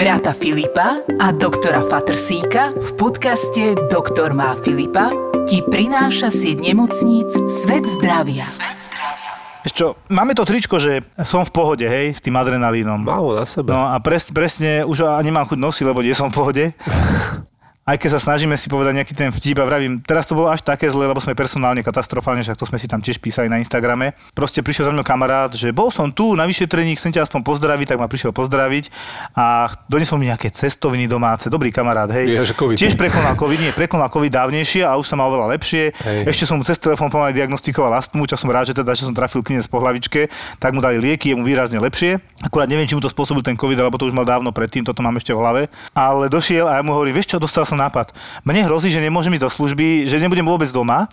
[0.00, 5.12] brata Filipa a doktora Fatrsíka v podcaste Doktor má Filipa
[5.44, 8.40] ti prináša sieť nemocníc Svet zdravia.
[8.40, 9.30] Svet zdravia.
[9.60, 12.96] Ešte čo, máme to tričko, že som v pohode, hej, s tým adrenalínom.
[12.96, 13.76] Málo na sebe.
[13.76, 16.64] No a pres, presne, už nemám chuť nosiť, lebo nie som v pohode
[17.90, 20.62] aj keď sa snažíme si povedať nejaký ten vtip a vravím, teraz to bolo až
[20.62, 24.14] také zle, lebo sme personálne katastrofálne, že to sme si tam tiež písali na Instagrame.
[24.30, 27.86] Proste prišiel za mnou kamarát, že bol som tu na vyšetrení, chcem ťa aspoň pozdraviť,
[27.90, 28.94] tak ma prišiel pozdraviť
[29.34, 31.50] a donesol mi nejaké cestoviny domáce.
[31.50, 32.30] Dobrý kamarát, hej.
[32.30, 32.76] Že COVID.
[32.78, 35.90] Tiež prekonal COVID, nie, prekonal COVID dávnejšie a už sa mal oveľa lepšie.
[35.90, 36.30] Hej.
[36.30, 39.14] Ešte som mu cez telefón pomaly diagnostikoval astmu, čo som rád, že teda, že som
[39.18, 40.30] trafil klinec po hlavičke,
[40.62, 42.22] tak mu dali lieky, je mu výrazne lepšie.
[42.38, 45.02] Akurát neviem, či mu to spôsobil ten COVID, alebo to už mal dávno predtým, toto
[45.02, 45.62] mám ešte v hlave.
[45.90, 48.12] Ale došiel a ja mu hovorím, vieš čo, dostal som nápad.
[48.44, 51.08] Mne hrozí, že nemôžem ísť do služby, že nebudem vôbec doma.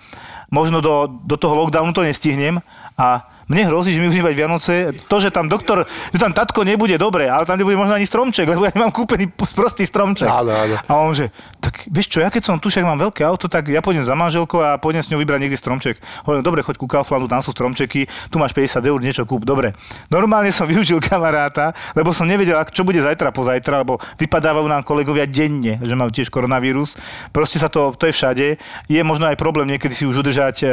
[0.52, 2.59] Možno do, do toho lockdownu to nestihnem
[2.99, 4.74] a mne hrozí, že mi budeme mať Vianoce,
[5.08, 8.44] to, že tam doktor, že tam tatko nebude dobre, ale tam nebude možno ani stromček,
[8.44, 10.28] lebo ja nemám kúpený prostý stromček.
[10.28, 10.76] Áno, áno.
[10.84, 11.32] A on že,
[11.64, 14.20] tak vieš čo, ja keď som tu, však mám veľké auto, tak ja pôjdem za
[14.20, 15.96] manželkou a pôjdem s ňou vybrať niekde stromček.
[16.27, 19.71] Hovorím, dobre, choď ku Kauflandu, tam sú stromčeky, tu máš 50 eur, niečo kúp, dobre.
[20.12, 25.24] Normálne som využil kamaráta, lebo som nevedel, čo bude zajtra, pozajtra, lebo vypadávajú nám kolegovia
[25.24, 26.99] denne, že majú tiež koronavírus.
[27.32, 28.48] Proste sa to, to je všade.
[28.91, 30.70] Je možno aj problém niekedy si už udržať uh,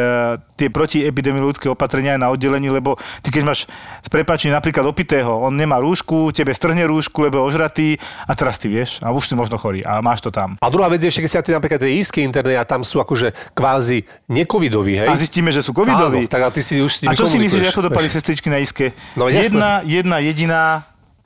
[0.59, 3.61] tie protiepidemiologické opatrenia aj na oddelení oddelení, lebo ty keď máš
[4.01, 7.89] s prepačením napríklad opitého, on nemá rúšku, tebe strhne rúšku, lebo je ožratý
[8.25, 10.57] a teraz ty vieš a už si možno chorý a máš to tam.
[10.61, 13.53] A druhá vec je, že keď si napríklad tie ísky internet a tam sú akože
[13.53, 15.09] kvázi necovidoví, hej?
[15.09, 16.25] A zistíme, že sú covidoví.
[16.25, 18.61] Áno, tak a ty si už s A čo si myslíš, ako dopadli sestričky na
[18.61, 18.97] iske?
[19.19, 20.63] No, jedna, jedna jediná,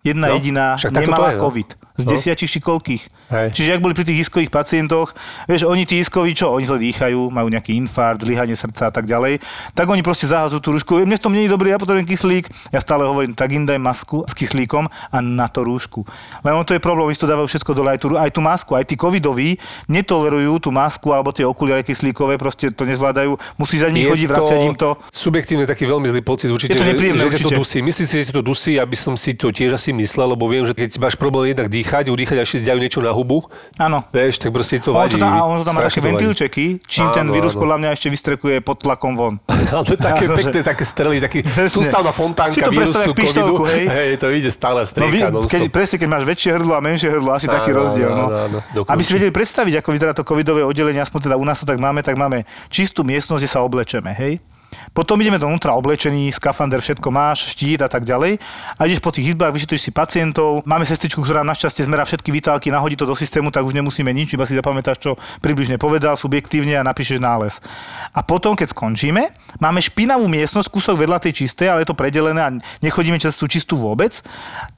[0.03, 1.42] jedna no, jediná nemala no.
[1.50, 2.14] COVID z no.
[2.14, 3.02] desiatich či koľkých.
[3.34, 3.48] Hej.
[3.58, 5.18] Čiže ak boli pri tých iskových pacientoch,
[5.50, 6.54] vieš, oni tí iskoví, čo?
[6.54, 9.42] Oni zle dýchajú, majú nejaký infarkt, zlyhanie srdca a tak ďalej,
[9.74, 11.02] tak oni proste zahazujú tú rúšku.
[11.02, 12.46] Mne v tom nie je dobrý, ja potrebujem kyslík.
[12.70, 16.06] Ja stále hovorím, tak im daj masku s kyslíkom a na to rúšku.
[16.46, 18.72] Len on to je problém, oni to dávajú všetko dole, aj tú, aj tú masku,
[18.78, 19.58] aj tí covidoví
[19.91, 23.34] netolerujú tú masku alebo tie okuliare kyslíkové, proste to nezvládajú.
[23.58, 24.94] Musí za nich chodiť, vraciať im to.
[25.10, 27.78] Subjektívne taký veľmi zlý pocit určite, je to že, že, že to dusí.
[27.82, 30.78] Myslím si, že to dusí, aby som si to tiež asi myslel, lebo viem, že
[30.78, 33.49] keď máš problém jednak dýchať, dýchať, udýchať a ešte dajú niečo na hubu.
[33.81, 34.04] Áno.
[34.12, 35.16] Vieš, tak proste to vadí.
[35.16, 37.60] On to tam, a on to tam má také ventilčeky, čím áno, ten vírus áno.
[37.65, 39.34] podľa mňa ešte vystrekuje pod tlakom von.
[39.72, 43.65] Ale také áno, pekné, také strely, taký sústavná fontánka vírusu covidu.
[43.65, 43.84] Hej.
[43.88, 45.32] hej, to ide stále strieka.
[45.32, 48.10] No, keď, presne, keď máš väčšie hrdlo a menšie hrdlo, asi áno, taký rozdiel.
[48.12, 48.26] No.
[48.28, 51.56] Áno, áno, Aby si vedeli predstaviť, ako vyzerá to covidové oddelenie, aspoň teda u nás
[51.56, 54.44] to tak máme, tak máme čistú miestnosť, kde sa oblečeme, hej?
[54.98, 58.42] Potom ideme donútra oblečení, skafander, všetko máš, štít a tak ďalej.
[58.75, 60.66] A ideš po tých izbách, vyšetruješ si pacientov.
[60.66, 64.34] Máme sestričku, ktorá našťastie zmerá všetky vitálky, nahodí to do systému, tak už nemusíme nič,
[64.34, 67.62] iba si zapamätáš, čo približne povedal subjektívne a napíšeš nález.
[68.10, 69.31] A potom, keď skončíme,
[69.62, 72.50] máme špinavú miestnosť, kúsok vedľa tej čistej, ale je to predelené a
[72.82, 74.19] nechodíme cez tú čistú vôbec.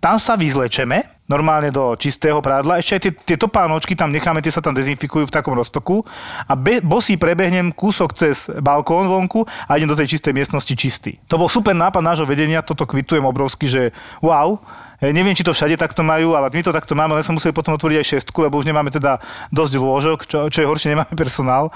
[0.05, 2.83] Tam sa vyzlečeme, normálne do čistého prádla.
[2.83, 6.03] Ešte aj tie, tie topánočky tam necháme, tie sa tam dezinfikujú v takom roztoku
[6.51, 11.23] a be, bosí prebehnem kúsok cez balkón vonku a idem do tej čistej miestnosti čistý.
[11.31, 14.59] To bol super nápad nášho vedenia, toto kvitujem obrovsky, že wow,
[15.01, 17.73] Neviem, či to všade takto majú, ale my to takto máme, len sme museli potom
[17.73, 19.17] otvoriť aj šestku, lebo už nemáme teda
[19.49, 21.73] dosť lôžok, čo, čo je horšie, nemáme personál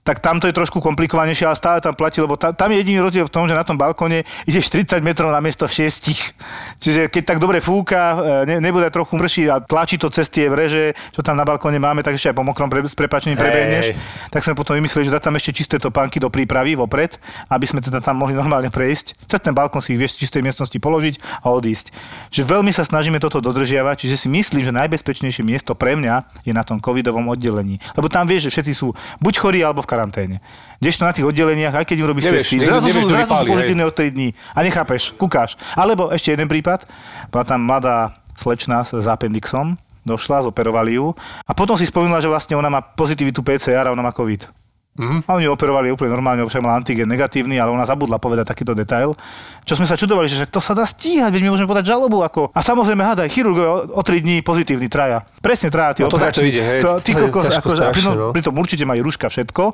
[0.00, 3.04] tak tam to je trošku komplikovanejšie, ale stále tam platí, lebo tam, tam je jediný
[3.04, 6.80] rozdiel v tom, že na tom balkóne ideš 30 metrov na miesto 6.
[6.80, 10.48] Čiže keď tak dobre fúka, e, ne, nebude trochu mrší a tlačí to cez tie
[10.48, 13.92] vreže, čo tam na balkóne máme, tak ešte aj po mokrom pre, s prepačením prebehneš.
[14.32, 17.20] Tak sme potom vymysleli, že dá tam ešte čisté topánky do prípravy vopred,
[17.52, 19.28] aby sme teda tam mohli normálne prejsť.
[19.28, 21.92] Cez ten balkón si ich vieš v čistej miestnosti položiť a odísť.
[22.32, 26.56] Že veľmi sa snažíme toto dodržiavať, čiže si myslím, že najbezpečnejšie miesto pre mňa je
[26.56, 27.76] na tom covidovom oddelení.
[27.92, 30.38] Lebo tam vieš, že všetci sú buď chorí alebo v karanténe.
[30.78, 33.46] Kdežto na tých oddeleniach, aj keď im robíš nevieš, testy, zrazu, nevieš, sú, zrazu sú
[33.50, 35.58] pozitívne od 3 dní a nechápeš, kúkáš.
[35.74, 36.86] Alebo ešte jeden prípad,
[37.34, 39.74] bola tam mladá slečna s appendixom,
[40.06, 41.12] došla, zoperovali ju
[41.44, 44.59] a potom si spomínala, že vlastne ona má pozitivitu PCR a ona má COVID.
[44.98, 45.30] Mm-hmm.
[45.30, 49.14] A oni operovali úplne normálne, však mal antigen negatívny, ale ona zabudla povedať takýto detail.
[49.62, 52.26] Čo sme sa čudovali, že však to sa dá stíhať, veď my môžeme podať žalobu.
[52.26, 52.50] Ako...
[52.50, 55.22] A samozrejme, hádaj, chirurgovia o, o 3 dní pozitívny traja.
[55.38, 56.80] Presne traja tí no to ide, hej.
[56.82, 58.34] To, ty kokos, ako, strašne, no.
[58.34, 59.72] pritom určite majú ruška všetko,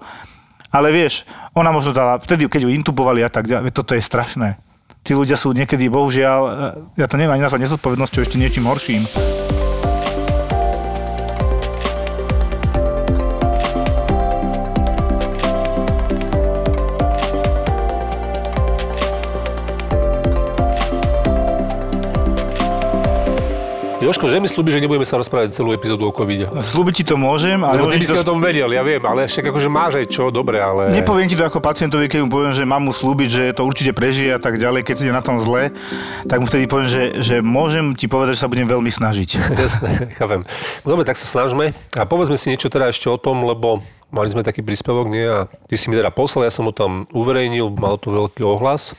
[0.69, 1.25] ale vieš,
[1.57, 4.61] ona možno dala, vtedy, keď ju intubovali a tak ďalej, toto je strašné.
[5.01, 6.41] Tí ľudia sú niekedy, bohužiaľ,
[6.99, 9.07] ja to neviem ani nazvať nezodpovednosťou, ešte niečím horším.
[24.07, 26.47] Joško, že mi slúbi, že nebudeme sa rozprávať celú epizódu o covide.
[26.47, 27.83] Slúbiť ti to môžem, ale...
[27.83, 28.15] Lebo ty by to...
[28.15, 30.95] si o tom vedel, ja viem, ale však akože máš aj čo, dobre, ale...
[30.95, 33.91] Nepoviem ti to ako pacientovi, keď mu poviem, že mám mu slúbiť, že to určite
[33.99, 35.75] prežije a tak ďalej, keď si je na tom zle,
[36.31, 39.43] tak mu vtedy poviem, že, že môžem ti povedať, že sa budem veľmi snažiť.
[39.67, 40.47] Jasné, chápem.
[40.87, 43.83] Dobre, tak sa snažme a povedzme si niečo teda ešte o tom, lebo
[44.15, 45.27] mali sme taký príspevok, nie?
[45.27, 48.95] A ty si mi teda poslal, ja som ho tam uverejnil, mal to veľký ohlas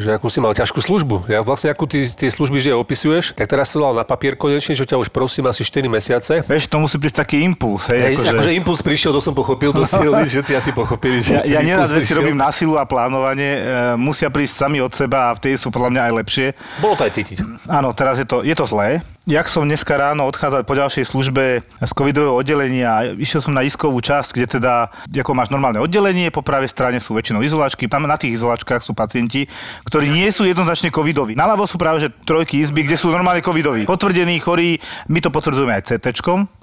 [0.00, 1.28] že akú si mal ťažkú službu.
[1.28, 4.72] Ja vlastne akú ty, tie služby že opisuješ, tak teraz som dal na papier konečne,
[4.72, 6.40] že ťa už prosím asi 4 mesiace.
[6.48, 7.84] Vieš, to musí prísť taký impuls.
[7.92, 8.32] Hej, hej akože...
[8.40, 11.20] akože impuls prišiel, to som pochopil, to si všetci asi pochopili.
[11.20, 13.60] Že ja, ja neraz veci robím na silu a plánovanie, e,
[14.00, 16.46] musia prísť sami od seba a vtedy sú podľa mňa aj lepšie.
[16.80, 17.44] Bolo to aj cítiť.
[17.68, 21.60] Áno, teraz je to, je to zlé, jak som dneska ráno odchádzal po ďalšej službe
[21.64, 26.40] z covidového oddelenia, išiel som na iskovú časť, kde teda, ako máš normálne oddelenie, po
[26.40, 29.44] pravej strane sú väčšinou izolačky, tam na tých izolačkách sú pacienti,
[29.84, 31.36] ktorí nie sú jednoznačne covidoví.
[31.36, 33.84] Naľavo sú práve že trojky izby, kde sú normálne covidoví.
[33.84, 34.80] Potvrdení, chorí,
[35.12, 36.06] my to potvrdzujeme aj CT,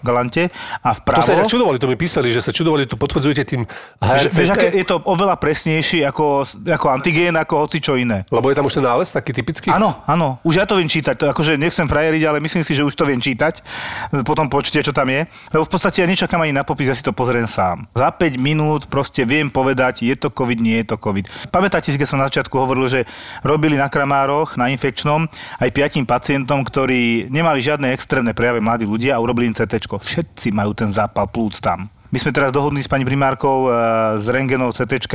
[0.01, 0.50] galante,
[0.81, 1.21] a vpravo.
[1.21, 3.69] To sa aj čudovali, to mi písali, že sa čudovali, to potvrdzujete tým
[4.01, 8.25] aké, je to oveľa presnejšie ako, ako antigén, ako hoci čo iné.
[8.33, 9.69] Lebo je tam už ten nález taký typický?
[9.69, 12.86] Áno, áno, už ja to viem čítať, to akože nechcem frajeriť, ale myslím si, že
[12.86, 13.62] už to viem čítať,
[14.24, 15.25] po tom počte, čo tam je.
[15.54, 17.89] Lebo v podstate ja nečakám ani na popis, ja si to pozriem sám.
[17.98, 21.50] Za 5 minút proste viem povedať, je to COVID, nie je to COVID.
[21.50, 23.09] Pamätáte si, keď som na začiatku hovoril, že
[23.44, 25.27] robili na Kramároch, na infekčnom,
[25.59, 29.89] aj piatim pacientom, ktorí nemali žiadne extrémne prejavy mladí ľudia a urobili im CT.
[29.89, 31.89] Všetci majú ten zápal plúc tam.
[32.18, 33.78] My sme teraz dohodli s pani primárkou e,
[34.18, 35.06] z Rengenov CT,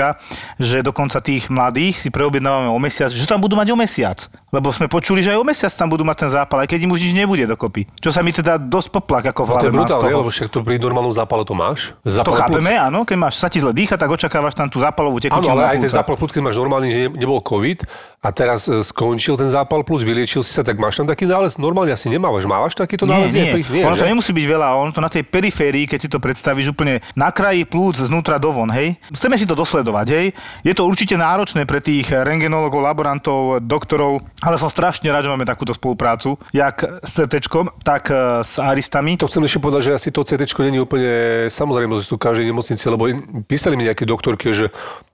[0.54, 4.30] že dokonca tých mladých si preobjednávame o mesiac, že tam budú mať o mesiac.
[4.54, 6.94] Lebo sme počuli, že aj o mesiac tam budú mať ten zápal, aj keď im
[6.94, 7.90] už nič nebude dokopy.
[7.98, 9.58] Čo sa mi teda dosť poplak ako v hlave.
[9.58, 11.90] No to je brutálne, lebo však to pri normálnom zápale to máš.
[12.06, 12.86] Zápal to chápeme, plúc.
[12.86, 15.58] áno, keď máš sa ti zle dýcha, tak očakávaš tam tú zápalovú tekutinu.
[15.58, 18.78] Áno, ale aj ten zápal plúc, keď máš normálny, že nebol COVID a teraz e,
[18.86, 21.58] skončil ten zápal plus, vyliečil si sa, tak máš tam taký nález?
[21.58, 22.46] Normálne asi nemávaš.
[22.46, 23.34] Mávaš takýto nález?
[23.34, 23.66] Nie, nie.
[23.66, 24.06] nie ono že?
[24.06, 27.34] to nemusí byť veľa, ono to na tej periférii, keď si to predstavíš úplne na
[27.34, 28.94] kraji plúc znútra dovon, hej.
[29.10, 30.26] Chceme si to dosledovať, hej.
[30.62, 35.42] Je to určite náročné pre tých rengenologov, laborantov, doktorov, ale som strašne rád, že máme
[35.42, 37.50] takúto spoluprácu, jak s CT,
[37.82, 39.18] tak e, s aristami.
[39.18, 42.86] To chcem ešte povedať, že asi to CT není úplne samozrejme, že sú každej nemocnici,
[42.86, 43.10] lebo
[43.50, 44.70] písali mi nejaké doktorky, že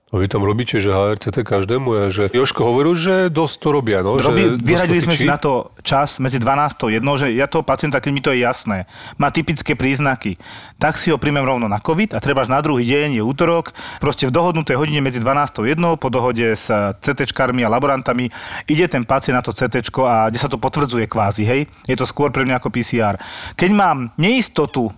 [0.09, 4.01] a vy tam robíte, že HRCT každému a že Joško hovoril, že dosť to robia.
[4.01, 6.49] No, Robí, že vyhradili sme si na to čas medzi 12
[6.81, 8.89] a 1, že ja toho pacienta, keď mi to je jasné,
[9.21, 10.41] má typické príznaky,
[10.81, 13.69] tak si ho príjmem rovno na COVID a treba na druhý deň, je útorok,
[14.01, 16.73] proste v dohodnutej hodine medzi 12 a 1 po dohode s
[17.05, 18.33] CT a laborantami
[18.65, 21.69] ide ten pacient na to CT a kde sa to potvrdzuje kvázi, hej.
[21.85, 23.21] Je to skôr pre mňa ako PCR.
[23.53, 24.89] Keď mám neistotu,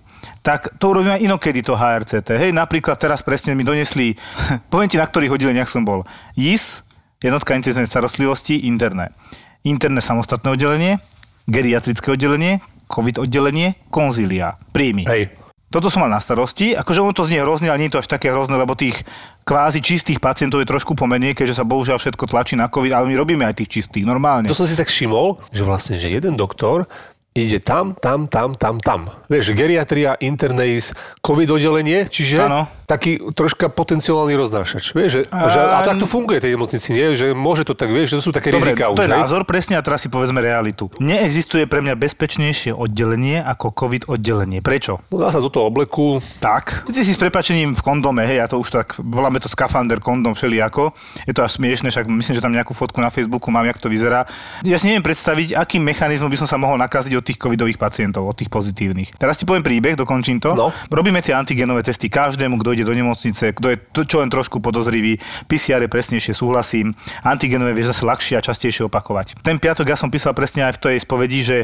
[0.42, 2.38] tak to urobím aj inokedy to HRCT.
[2.38, 4.18] Hej, napríklad teraz presne mi donesli,
[4.72, 6.06] poviem ti, na ktorých oddeleniach som bol.
[6.34, 6.82] JIS,
[7.22, 9.14] jednotka intenzívnej starostlivosti, interné.
[9.62, 10.98] Interné samostatné oddelenie,
[11.46, 15.08] geriatrické oddelenie, COVID oddelenie, konzília, príjmy.
[15.08, 15.24] Hej.
[15.72, 16.76] Toto som mal na starosti.
[16.76, 19.08] Akože ono to znie hrozne, ale nie je to až také hrozné, lebo tých
[19.48, 23.16] kvázi čistých pacientov je trošku pomenej, keďže sa bohužiaľ všetko tlačí na COVID, ale my
[23.16, 24.52] robíme aj tých čistých, normálne.
[24.52, 26.84] To som si tak všimol, že vlastne, že jeden doktor
[27.31, 29.07] ide tam, tam, tam, tam, tam.
[29.31, 30.92] Vieš, geriatria, interneis,
[31.24, 32.68] covid oddelenie, čiže ano.
[32.83, 34.92] taký troška potenciálny roznášač.
[34.92, 35.48] Vieš, že, a...
[35.48, 37.16] že, a tak to funguje tej nemocnici, nie?
[37.16, 38.92] Že môže to tak, vieš, že to sú také Dobre, rizika.
[38.92, 40.92] to je názor, presne, a teraz si povedzme realitu.
[41.00, 44.60] Neexistuje pre mňa bezpečnejšie oddelenie ako covid oddelenie.
[44.60, 45.00] Prečo?
[45.07, 46.19] No dá sa do toho obleku.
[46.44, 46.84] Tak.
[46.84, 50.36] Ty si s prepačením v kondome, hej, ja to už tak, voláme to skafander, kondom,
[50.36, 50.92] všelijako.
[51.24, 53.88] Je to až smiešne, však myslím, že tam nejakú fotku na Facebooku mám, jak to
[53.88, 54.27] vyzerá.
[54.68, 58.26] Ja si neviem predstaviť, akým mechanizmom by som sa mohol nakaziť od tých covidových pacientov,
[58.26, 59.16] od tých pozitívnych.
[59.22, 60.58] Teraz ti poviem príbeh, dokončím to.
[60.58, 60.74] No.
[60.90, 64.58] Robíme tie antigenové testy každému, kto ide do nemocnice, kto je to, čo len trošku
[64.58, 65.22] podozrivý.
[65.46, 66.98] PCR je presnejšie, súhlasím.
[67.22, 69.40] Antigenové vieš zase ľahšie a častejšie opakovať.
[69.46, 71.58] Ten piatok ja som písal presne aj v tej spovedi, že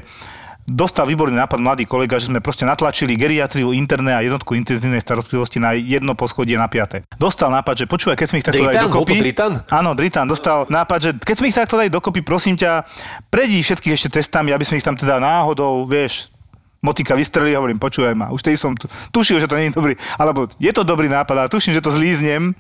[0.68, 5.64] dostal výborný nápad mladý kolega, že sme proste natlačili geriatriu interné a jednotku intenzívnej starostlivosti
[5.64, 7.08] na jedno poschodie na piate.
[7.16, 9.16] Dostal nápad, že počúvaj, keď sme ich takto dali dokopy.
[9.24, 9.64] Dritan?
[9.72, 12.84] Áno, Dritan dostal nápad, že keď sme ich takto dali dokopy, prosím ťa,
[13.32, 16.28] predí všetkých ešte testami, aby sme ich tam teda náhodou, vieš,
[16.84, 18.76] motika vystrelí hovorím, počúvaj ma, už tej som
[19.16, 21.96] tušil, že to nie je dobrý, alebo je to dobrý nápad, ale tuším, že to
[21.96, 22.54] zlíznem.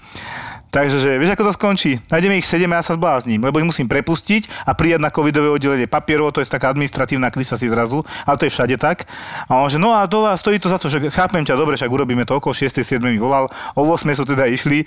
[0.77, 1.97] Takže, že, vieš, ako to skončí?
[2.05, 5.49] Nájdeme ich 7 a ja sa zblázním, lebo ich musím prepustiť a prijať na covidové
[5.49, 9.09] oddelenie papierov, to je taká administratívna krysa si zrazu, ale to je všade tak.
[9.49, 11.89] A on že, no a to, stojí to za to, že chápem ťa, dobre, však
[11.89, 12.85] urobíme to okolo 6.
[12.85, 13.01] 7.
[13.01, 14.05] mi volal, o 8.
[14.13, 14.85] sú teda išli,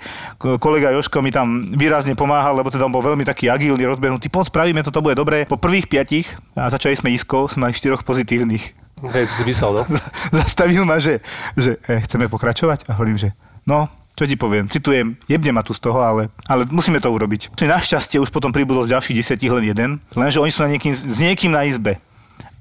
[0.63, 4.47] kolega Joško mi tam výrazne pomáhal, lebo teda on bol veľmi taký agilný, rozbehnutý, poď
[4.47, 5.43] spravíme to, to bude dobré.
[5.43, 8.79] Po prvých piatich, a začali sme iskou, sme mali štyroch pozitívnych.
[9.11, 9.83] Hej, to si myslel, no?
[10.39, 11.19] Zastavil ma, že,
[11.59, 13.35] že e, chceme pokračovať a hovorím, že
[13.67, 17.55] no, čo ti poviem, citujem, jebne ma tu z toho, ale, ale musíme to urobiť.
[17.57, 21.17] Našťastie už potom pribudol z ďalších desiatich len jeden, lenže oni sú na niekým, s
[21.19, 21.97] niekým na izbe.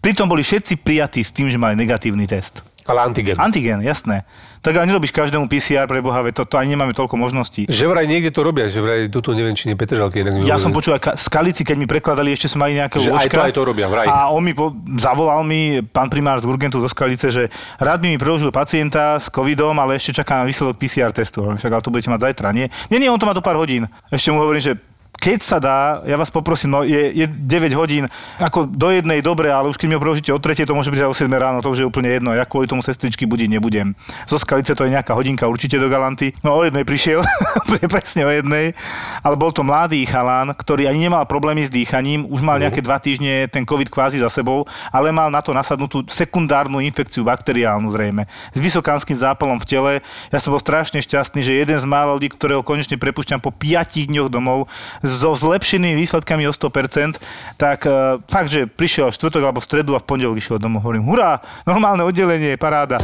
[0.01, 2.65] Pritom boli všetci prijatí s tým, že mali negatívny test.
[2.89, 3.37] Ale antigen.
[3.37, 4.25] Antigen, jasné.
[4.61, 7.65] Tak ale nerobíš každému PCR pre Boha, to, to ani nemáme toľko možností.
[7.65, 10.21] Že vraj niekde to robia, že vraj tu neviem, či nie Petržalky.
[10.21, 13.33] Inak ja som počul aj Skalici, keď mi prekladali, ešte sme mali nejaké že aj
[13.33, 14.05] to, aj to robia, vraj.
[14.05, 17.49] A on mi po, zavolal mi, pán primár z Urgentu zo Skalice, že
[17.81, 21.41] rád by mi preložil pacienta s covidom, ale ešte čaká na výsledok PCR testu.
[21.57, 22.69] Však ale to budete mať zajtra, nie?
[22.93, 23.89] Nie, nie, on to má do pár hodín.
[24.13, 24.77] Ešte mu hovorím, že
[25.21, 28.09] keď sa dá, ja vás poprosím, no je, je 9 hodín,
[28.41, 31.05] ako do jednej dobre, ale už keď mi ho preložíte od 3, to môže byť
[31.05, 32.33] aj o 7 ráno, to už je úplne jedno.
[32.33, 33.93] Ja kvôli tomu sestričky budiť nebudem.
[34.25, 36.33] Zo Skalice to je nejaká hodinka určite do Galanty.
[36.41, 37.21] No o jednej prišiel,
[37.93, 38.73] presne o jednej,
[39.21, 42.97] ale bol to mladý chalán, ktorý ani nemal problémy s dýchaním, už mal nejaké dva
[42.97, 48.25] týždne ten COVID kvázi za sebou, ale mal na to nasadnutú sekundárnu infekciu bakteriálnu zrejme.
[48.57, 49.93] S vysokánskym zápalom v tele.
[50.33, 54.09] Ja som bol strašne šťastný, že jeden z mála ľudí, ktorého konečne prepušťam po 5
[54.09, 54.71] dňoch domov,
[55.11, 57.19] so zlepšenými výsledkami o 100%,
[57.59, 60.87] tak uh, fakt, že prišiel štvrtok alebo v stredu a v pondelok išiel domov.
[60.87, 63.03] Hovorím, hurá, normálne oddelenie, paráda.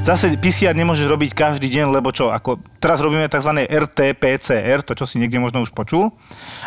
[0.00, 3.68] Zase PCR nemôžeš robiť každý deň, lebo čo, ako teraz robíme tzv.
[3.68, 6.08] RT-PCR, to čo si niekde možno už počul,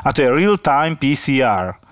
[0.06, 1.83] a to je Real Time PCR.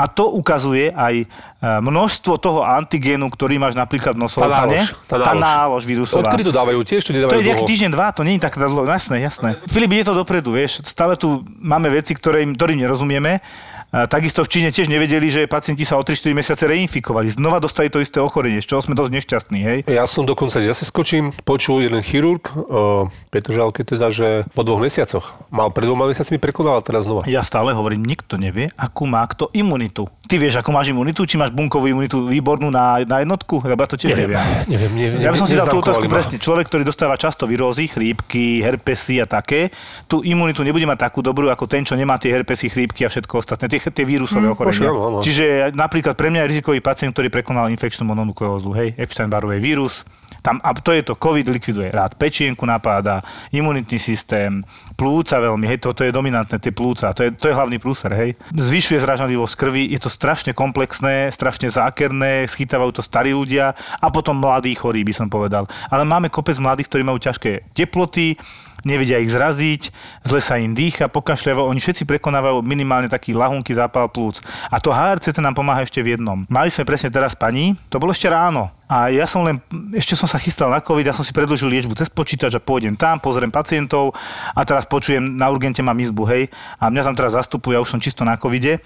[0.00, 1.26] A to ukazuje aj e,
[1.60, 4.80] množstvo toho antigénu, ktorý máš napríklad v nosovkane.
[4.80, 4.88] Tá nálož.
[5.04, 6.32] Tá nálož, tá nálož vírusová.
[6.32, 6.80] Odkedy to dávajú?
[6.80, 8.88] Tiež to nedávajú To je nejaký týždeň, dva, to nie je tak dlho.
[8.88, 9.60] Jasné, jasné.
[9.68, 10.80] Filip, ide to dopredu, vieš.
[10.88, 13.44] Stále tu máme veci, ktorým, ktorým nerozumieme
[13.90, 17.26] Takisto v Číne tiež nevedeli, že pacienti sa o 3-4 mesiace reinfikovali.
[17.26, 19.58] Znova dostali to isté ochorenie, z čoho sme dosť nešťastní.
[19.66, 19.78] Hej?
[19.90, 25.34] Ja som dokonca, ja sa skočím, počul jeden chirurg, uh, teda, že po dvoch mesiacoch
[25.50, 27.26] mal pred dvoma mesiacmi prekonal a teraz znova.
[27.26, 30.06] Ja stále hovorím, nikto nevie, akú má kto imunitu.
[30.30, 33.58] Ty vieš, akú máš imunitu, či máš bunkovú imunitu výbornú na, na jednotku?
[33.66, 34.38] Lebo ja to tiež neviem.
[34.70, 36.38] Neviem, neviem, ja by som si dal tú otázku presne.
[36.38, 39.74] Človek, ktorý dostáva často virózy, chrípky, herpesy a také,
[40.06, 43.42] tú imunitu nebude mať takú dobrú ako ten, čo nemá tie herpesy, chrípky a všetko
[43.42, 43.66] ostatné.
[43.66, 44.92] Tie, tie vírusové mm, ochorenia.
[45.24, 50.04] Čiže napríklad pre mňa je rizikový pacient, ktorý prekonal infekčnú mononukleózu, hej, Epstein-Barrovej vírus,
[50.40, 53.20] tam, a to je to, COVID likviduje rád pečienku napáda,
[53.52, 54.64] imunitný systém,
[54.96, 58.30] plúca veľmi, hej, toto je dominantné, tie plúca, to je, to je hlavný prúser, hej.
[58.52, 64.40] Zvyšuje zražanlivosť krvi, je to strašne komplexné, strašne zákerné, schytávajú to starí ľudia a potom
[64.40, 65.68] mladí chorí, by som povedal.
[65.92, 68.40] Ale máme kopec mladých, ktorí majú ťažké teploty,
[68.84, 69.92] nevedia ich zraziť,
[70.24, 74.40] zle sa im dýcha, pokašľavo, oni všetci prekonávajú minimálne taký lahunký zápal plúc.
[74.70, 76.44] A to HRCT nám pomáha ešte v jednom.
[76.46, 79.62] Mali sme presne teraz pani, to bolo ešte ráno, a ja som len,
[79.94, 82.98] ešte som sa chystal na COVID, ja som si predložil liečbu cez počítač a pôjdem
[82.98, 84.18] tam, pozriem pacientov
[84.50, 86.50] a teraz počujem, na urgente mám izbu, hej,
[86.82, 88.82] a mňa tam teraz zastupuje, ja už som čisto na COVIDe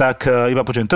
[0.00, 0.88] tak e, iba počujem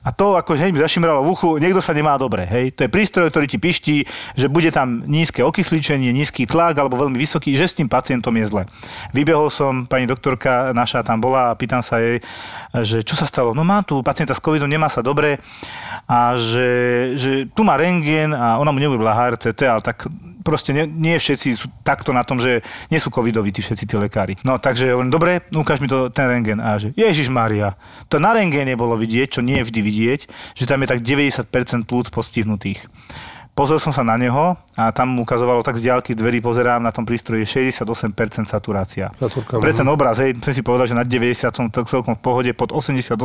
[0.00, 2.72] a to ako hej mi zašimralo v uchu, niekto sa nemá dobre, hej.
[2.76, 3.96] To je prístroj, ktorý ti piští,
[4.32, 8.48] že bude tam nízke okysličenie, nízky tlak alebo veľmi vysoký, že s tým pacientom je
[8.48, 8.62] zle.
[9.12, 12.24] Vybehol som, pani doktorka naša tam bola a pýtam sa jej,
[12.80, 13.52] že čo sa stalo.
[13.52, 15.36] No má tu pacienta s covidom, nemá sa dobre
[16.08, 16.70] a že,
[17.20, 20.08] že tu má rengen a ona mu neurobila HRCT, ale tak
[20.42, 23.94] proste nie, nie všetci sú takto na tom, že nie sú covidoví tí všetci tí
[23.96, 24.34] lekári.
[24.44, 26.60] No takže hovorím, dobre, ukáž mi to ten rengen.
[26.60, 27.76] A že Ježiš Maria,
[28.08, 30.20] to na rengéne bolo vidieť, čo nie je vždy vidieť,
[30.56, 32.84] že tam je tak 90% plúc postihnutých.
[33.60, 36.88] Pozrel som sa na neho a tam mu ukazovalo tak z diaľky dverí, pozerám na
[36.88, 37.44] tom prístroji
[37.76, 39.12] 68% saturácia.
[39.20, 42.50] Zatúrka, Pre ten obraz, hej, som si povedal, že na 90 som celkom v pohode,
[42.56, 43.20] pod 88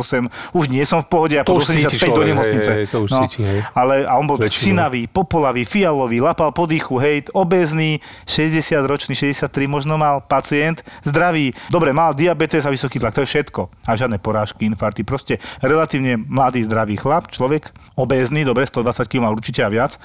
[0.52, 2.68] už nie som v pohode a pod 85 do nemocnice.
[2.68, 3.64] Hej, hej, to už no, cíti, hej.
[3.72, 4.76] Ale, a on bol Väčšinu.
[4.76, 11.56] sinavý, popolavý, fialový, lapal po dýchu, hej, obezný, 60 ročný, 63 možno mal pacient, zdravý,
[11.72, 13.72] dobre, mal diabetes a vysoký tlak, to je všetko.
[13.88, 19.32] A žiadne porážky, infarty, proste relatívne mladý, zdravý chlap, človek, obézny, dobre, 120 kg mal
[19.32, 19.96] určite a viac.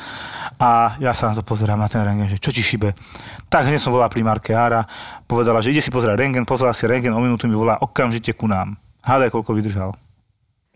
[0.61, 2.93] A ja sa na to pozerám na ten rengen, že čo ti šibe.
[3.49, 4.85] Tak hneď som volal primárke Ára,
[5.25, 8.45] povedala, že ide si pozerať rengen, pozrela si rengen, o minútu mi volá okamžite ku
[8.45, 8.77] nám.
[9.01, 9.91] Hádaj, koľko vydržal.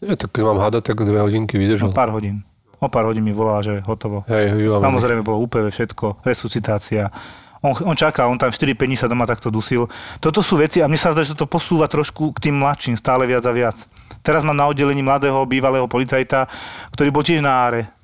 [0.02, 1.90] Ja, tak keď mám hádať, tak dve hodinky vydržal.
[1.90, 2.42] O pár hodín.
[2.82, 4.26] O pár hodín mi volala, že hotovo.
[4.28, 7.14] Hej, Samozrejme bolo úplne všetko, resuscitácia.
[7.66, 9.90] On, on čaká, on tam 4 5 sa doma takto dusil.
[10.22, 13.26] Toto sú veci a mne sa zdá, že to posúva trošku k tým mladším stále
[13.26, 13.78] viac a viac.
[14.22, 16.46] Teraz mám na oddelení mladého bývalého policajta,
[16.94, 17.95] ktorý bol tiež na áre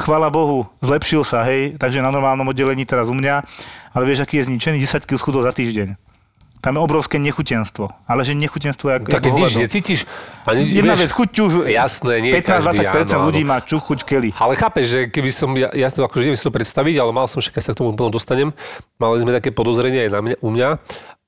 [0.00, 3.44] chvála Bohu, zlepšil sa, hej, takže na normálnom oddelení teraz u mňa,
[3.92, 5.94] ale vieš, aký je zničený, 10 kg schudol za týždeň.
[6.60, 7.88] Tam je obrovské nechutenstvo.
[8.04, 9.08] Ale že nechutenstvo je ako...
[9.16, 10.00] Tak keď nič necítiš...
[10.44, 14.30] Ani, Jedna vieš, vec, chuť čuch, jasné, nie 15-20% ľudí má čuch, chuť keli.
[14.36, 17.40] Ale chápeš, že keby som, ja, ja akože neviem si to predstaviť, ale mal som
[17.40, 18.52] však, sa k tomu úplne dostanem,
[19.00, 20.68] mali sme také podozrenie aj na mňa, u mňa,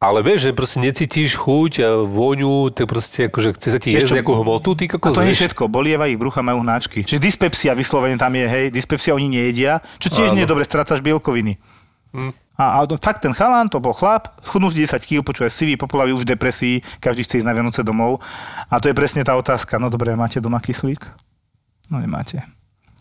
[0.03, 4.35] ale vieš, že proste necítiš chuť, vôňu, to proste akože chce sa ti jesť nejakú
[4.35, 7.07] hmotu, ty kokos, A to nie všetko, bolieva ich brucha, majú hnáčky.
[7.07, 10.43] Čiže dyspepsia vyslovene tam je, hej, dyspepsia oni nejedia, čo tiež Áno.
[10.43, 11.63] nie je dobre, strácaš bielkoviny.
[12.11, 12.35] Mm.
[12.59, 16.27] A, a fakt ten chalán, to bol chlap, schudnutý 10 kg, počuje sivý, popolavý už
[16.27, 18.19] v depresii, každý chce ísť na Vianoce domov.
[18.69, 21.07] A to je presne tá otázka, no dobre, máte doma kyslík?
[21.89, 22.43] No nemáte.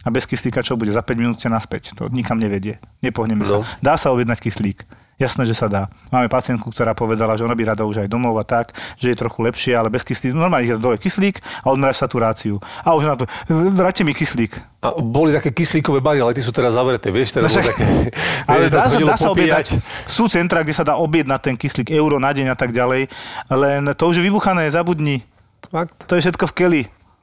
[0.01, 0.89] A bez kyslíka čo bude?
[0.89, 1.93] Za 5 minút ste naspäť.
[1.93, 2.81] To nikam nevedie.
[3.05, 3.61] Nepohneme no.
[3.61, 3.77] sa.
[3.83, 4.87] Dá sa objednať kyslík.
[5.21, 5.85] Jasné, že sa dá.
[6.09, 9.21] Máme pacientku, ktorá povedala, že ona by rada už aj domov a tak, že je
[9.21, 10.33] trochu lepšie, ale bez kyslíka.
[10.33, 12.57] Normálne je dole kyslík a odmeráš saturáciu.
[12.81, 13.29] A už na to,
[13.69, 14.57] vráte mi kyslík.
[14.81, 17.37] A boli také kyslíkové bary, ale ty sú teraz zavreté, vieš?
[17.37, 17.85] Teraz no, také,
[18.49, 19.65] ale vieš, dá, sa, dá sa objednať.
[20.09, 23.05] Sú centra, kde sa dá objednať ten kyslík euro na deň a tak ďalej,
[23.53, 25.21] len to už je vybuchané, zabudni.
[25.69, 26.09] Fakt?
[26.09, 26.81] To je všetko v keli.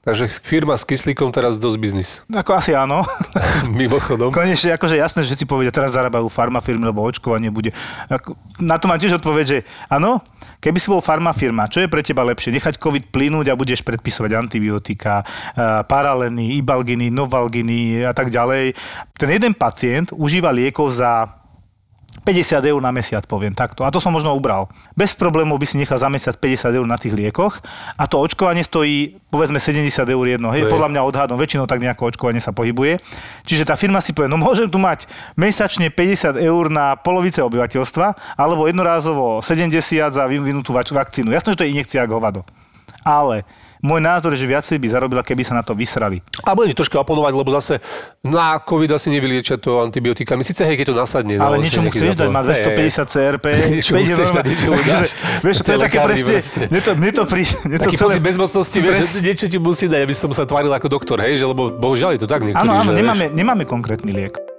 [0.08, 2.24] Takže firma s kyslíkom teraz dosť biznis.
[2.32, 3.04] Ako asi áno.
[3.76, 4.32] Mimochodom.
[4.32, 7.76] Konečne, akože jasné, že si povedia, teraz zarábajú farmafirmy, lebo očkovanie bude.
[8.56, 9.58] Na to mám tiež odpoveď, že
[9.92, 10.24] áno,
[10.64, 12.56] keby si bol farmafirma, čo je pre teba lepšie?
[12.56, 15.28] Nechať COVID plynúť a budeš predpisovať antibiotika,
[15.84, 18.72] paraleny, ibalginy, novalginy a tak ďalej.
[19.12, 21.36] Ten jeden pacient užíva liekov za
[22.24, 23.86] 50 eur na mesiac, poviem takto.
[23.86, 24.70] A to som možno ubral.
[24.94, 27.60] Bez problémov by si nechal za mesiac 50 eur na tých liekoch
[27.94, 30.48] a to očkovanie stojí povedzme 70 eur jedno.
[30.50, 32.98] Hej, podľa mňa odhadom, väčšinou tak nejako očkovanie sa pohybuje.
[33.44, 35.06] Čiže tá firma si povie, no môžem tu mať
[35.38, 39.74] mesačne 50 eur na polovice obyvateľstva alebo jednorázovo 70
[40.14, 41.30] za vyvinutú vakcínu.
[41.30, 42.40] Jasné, že to je injekcia ako hovado.
[43.06, 43.46] Ale
[43.82, 46.22] môj názor je, že viacej by zarobila, keby sa na to vysrali.
[46.42, 47.82] A budem troška oponovať, lebo zase
[48.22, 50.42] na COVID asi nevyliečia to antibiotikami.
[50.42, 51.34] Sice hej, keď to nasadne.
[51.38, 53.46] Ale no, niečo mu chceš dať, má 250 CRP.
[53.78, 54.44] niečo mu chceš dať,
[54.90, 55.08] dáš.
[55.44, 56.36] Vieš, to je také presne,
[56.70, 57.42] mne to, mne to pri...
[57.66, 58.06] Mne Taký celé...
[58.10, 61.38] pocit bezmocnosti, vieš, že niečo ti musí dať, aby som sa tváril ako doktor, hej,
[61.38, 62.64] že lebo bohužiaľ je to tak niektorí.
[62.66, 64.57] Áno, áno, nemáme, nemáme konkrétny liek.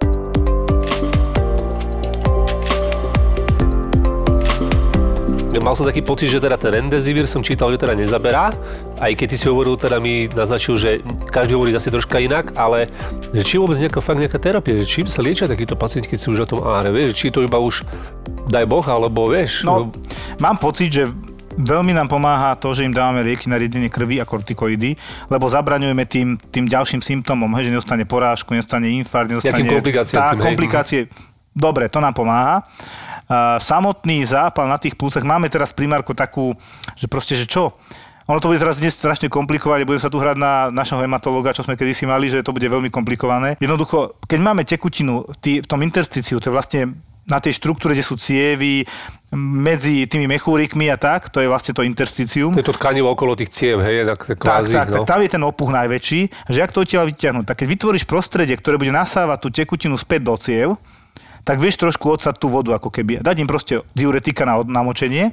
[5.58, 8.54] Mal som taký pocit, že teda ten Remdesivir som čítal, že teda nezaberá,
[9.02, 11.02] aj keď ty si hovoril, teda mi naznačil, že
[11.34, 12.86] každý hovorí zase troška inak, ale
[13.34, 16.28] že či vôbec nejaká, fakt nejaká terapia, že čím sa liečia takíto pacienti, keď si
[16.30, 17.82] už o tom áre, vieš, či to iba už
[18.46, 19.66] daj Boh, alebo vieš.
[19.66, 19.90] No,
[20.38, 21.10] mám pocit, že
[21.60, 24.96] Veľmi nám pomáha to, že im dávame lieky na riedenie krvi a kortikoidy,
[25.28, 29.66] lebo zabraňujeme tým, tým ďalším symptómom, hej, že neostane porážku, neostane infarkt, neostane...
[29.66, 30.16] komplikácie.
[30.16, 31.00] Tá, tým, komplikácie.
[31.50, 32.62] Dobre, to nám pomáha
[33.62, 36.52] samotný zápal na tých plúcach, máme teraz primárku takú,
[36.98, 37.78] že proste, že čo?
[38.30, 41.66] Ono to bude teraz dnes strašne komplikované, bude sa tu hrať na našho hematológa, čo
[41.66, 43.58] sme kedysi mali, že to bude veľmi komplikované.
[43.58, 46.82] Jednoducho, keď máme tekutinu v tom intersticiu, to je vlastne
[47.26, 48.86] na tej štruktúre, kde sú cievy,
[49.34, 52.50] medzi tými mechúrikmi a tak, to je vlastne to intersticium.
[52.50, 54.94] To je to tkanivo okolo tých ciev, hej, tak, kvázi, tak, tak, no.
[55.02, 58.58] tak, tam je ten opuch najväčší, že ak to odtiaľ vyťahnuť, tak keď vytvoríš prostredie,
[58.58, 60.68] ktoré bude nasávať tú tekutinu späť do ciev,
[61.44, 63.24] tak vieš trošku odsať tú vodu ako keby.
[63.24, 65.32] Dať im proste diuretika na namočenie,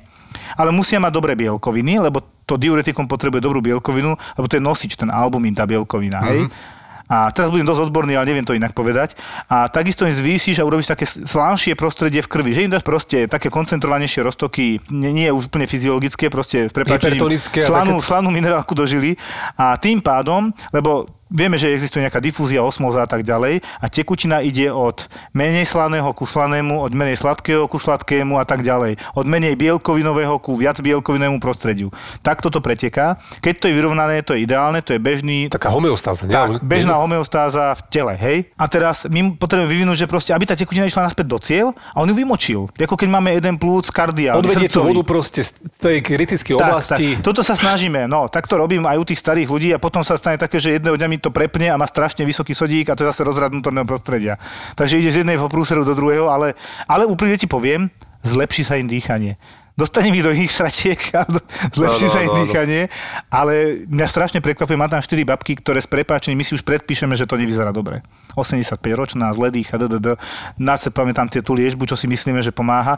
[0.56, 4.96] ale musia mať dobré bielkoviny, lebo to diuretikum potrebuje dobrú bielkovinu, lebo to je nosič,
[4.96, 6.32] ten albumín, tá bielkovina, mm-hmm.
[6.32, 6.42] hej.
[6.48, 6.76] Mhm.
[7.08, 9.16] A teraz budem dosť odborný, ale neviem to inak povedať.
[9.48, 12.52] A takisto im zvýšiš a urobíš také slánšie prostredie v krvi.
[12.52, 18.04] Že im dáš proste také koncentrovanejšie roztoky, nie, nie už úplne fyziologické, proste prepáčením slanú,
[18.04, 18.12] také...
[18.12, 19.16] slanú minerálku dožili.
[19.56, 24.40] A tým pádom, lebo Vieme, že existuje nejaká difúzia, osmoza a tak ďalej a tekutina
[24.40, 28.96] ide od menej slaného ku slanému, od menej sladkého ku sladkému a tak ďalej.
[29.12, 31.92] Od menej bielkovinového ku viac bielkovinovému prostrediu.
[32.24, 33.20] Takto to preteká.
[33.44, 35.52] Keď to je vyrovnané, to je ideálne, to je bežný...
[35.52, 36.32] Taká homeostáza, nie?
[36.32, 38.48] Tak, bežná homeostáza v tele, hej?
[38.56, 42.00] A teraz my potrebujeme vyvinúť, že proste, aby tá tekutina išla naspäť do ciev a
[42.00, 42.72] on ju vymočil.
[42.72, 44.40] Ako keď máme jeden plúc kardia.
[44.40, 47.20] Odvedie tú vodu proste z tej kritickej oblasti.
[47.20, 47.28] Tak.
[47.28, 50.16] Toto sa snažíme, no, tak to robím aj u tých starých ľudí a potom sa
[50.16, 53.04] stane také, že jedného dňa mi to prepne a má strašne vysoký sodík a to
[53.04, 54.38] je zase rozrad vnútorného prostredia.
[54.78, 56.54] Takže ide z jedného prúseru do druhého, ale,
[56.86, 57.92] ale úprimne ti poviem,
[58.24, 59.38] zlepší sa im dýchanie
[59.78, 61.22] dostanem ich do iných sračiek a
[61.70, 62.92] zlepší no, no, sa ich no, dýchanie, no.
[63.30, 63.54] ale
[63.86, 67.30] mňa strašne prekvapuje, má tam 4 babky, ktoré s prepáčením, my si už predpíšeme, že
[67.30, 68.02] to nevyzerá dobre.
[68.34, 70.18] 85 ročná, zle dýcha, ddd,
[70.58, 72.98] nacepame tam tie, tú liežbu, čo si myslíme, že pomáha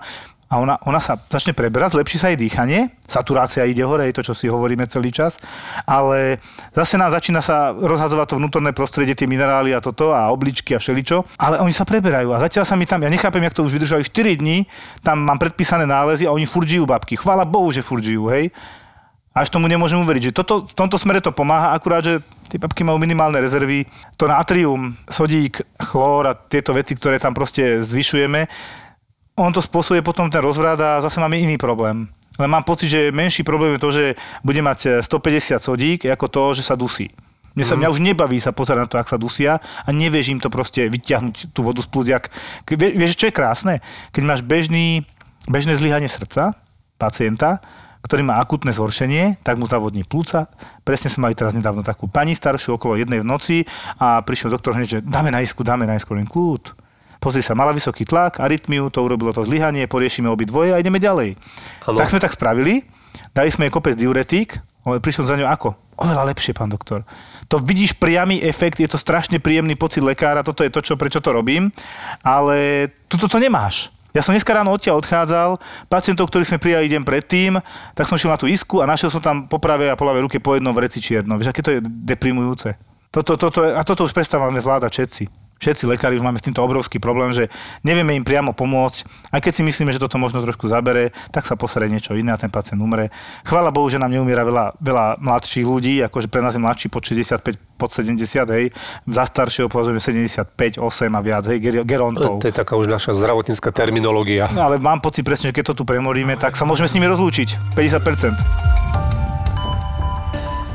[0.50, 4.26] a ona, ona sa začne preberať, zlepší sa jej dýchanie, saturácia ide hore, je to,
[4.26, 5.38] čo si hovoríme celý čas,
[5.86, 6.42] ale
[6.74, 10.82] zase nás začína sa rozhadzovať to vnútorné prostredie, tie minerály a toto a obličky a
[10.82, 13.78] všeličo, ale oni sa preberajú a zatiaľ sa mi tam, ja nechápem, jak to už
[13.78, 14.66] vydržali 4 dní,
[15.06, 17.14] tam mám predpísané nálezy a oni furt žijú babky.
[17.14, 18.50] Chvála Bohu, že furt žijú, hej.
[19.30, 22.82] Až tomu nemôžem uveriť, že toto, v tomto smere to pomáha, akurát, že tie babky
[22.82, 23.86] majú minimálne rezervy.
[24.18, 28.50] To natrium, sodík, chlór a tieto veci, ktoré tam proste zvyšujeme,
[29.40, 32.12] on to spôsobuje potom ten rozvrat a zase máme iný problém.
[32.40, 34.06] Ale mám pocit, že menší problém je to, že
[34.44, 37.12] bude mať 150 eh, sodík, ako to, že sa dusí.
[37.58, 37.80] Mne sa, mm.
[37.84, 40.88] mňa už nebaví sa pozerať na to, ak sa dusia a nevieš im to proste
[40.88, 42.32] vyťahnuť tú vodu z pluziak.
[42.70, 43.74] Vieš, čo je krásne?
[44.16, 45.04] Keď máš bežný,
[45.50, 46.56] bežné zlyhanie srdca
[46.96, 47.60] pacienta,
[48.00, 50.48] ktorý má akutné zhoršenie, tak mu zavodní plúca.
[50.88, 53.58] Presne sme mali teraz nedávno takú pani staršiu okolo jednej v noci
[54.00, 56.89] a prišiel doktor hneď, že dáme na isku, dáme na isku, len kľud
[57.20, 61.36] Pozri sa, mala vysoký tlak, arytmiu, to urobilo to zlyhanie, poriešime obidvoje a ideme ďalej.
[61.84, 62.00] Ano.
[62.00, 62.88] Tak sme tak spravili,
[63.36, 64.56] dali sme jej kopec diuretík,
[64.88, 65.76] ale prišiel za ňou ako?
[66.00, 67.04] Oveľa lepšie, pán doktor.
[67.52, 71.20] To vidíš priamy efekt, je to strašne príjemný pocit lekára, toto je to, čo, prečo
[71.20, 71.68] to robím,
[72.24, 73.92] ale tuto to nemáš.
[74.16, 75.60] Ja som dneska ráno odtiaľ odchádzal,
[75.92, 77.60] pacientov, ktorých sme prijali deň predtým,
[78.00, 80.24] tak som šiel na tú isku a našiel som tam po pravej a po ľavej
[80.24, 81.36] ruke po jednom vreci čierno.
[81.36, 82.80] Vieš, aké to je deprimujúce.
[83.12, 85.24] Toto, toto, a toto už prestávame zvládať všetci
[85.60, 87.52] všetci lekári už máme s týmto obrovský problém, že
[87.84, 89.30] nevieme im priamo pomôcť.
[89.30, 92.40] Aj keď si myslíme, že toto možno trošku zabere, tak sa posere niečo iné a
[92.40, 93.12] ten pacient umre.
[93.44, 97.04] Chvála Bohu, že nám neumiera veľa, veľa mladších ľudí, akože pre nás je mladší pod
[97.04, 98.20] 65, pod 70,
[98.56, 98.72] hej,
[99.08, 102.40] za staršieho povedzme 75, 8 a viac, hej, gerontov.
[102.40, 104.48] To je taká už naša zdravotnícka terminológia.
[104.52, 107.08] No, ale mám pocit presne, že keď to tu premoríme, tak sa môžeme s nimi
[107.08, 107.76] rozlúčiť.
[107.76, 108.80] 50%.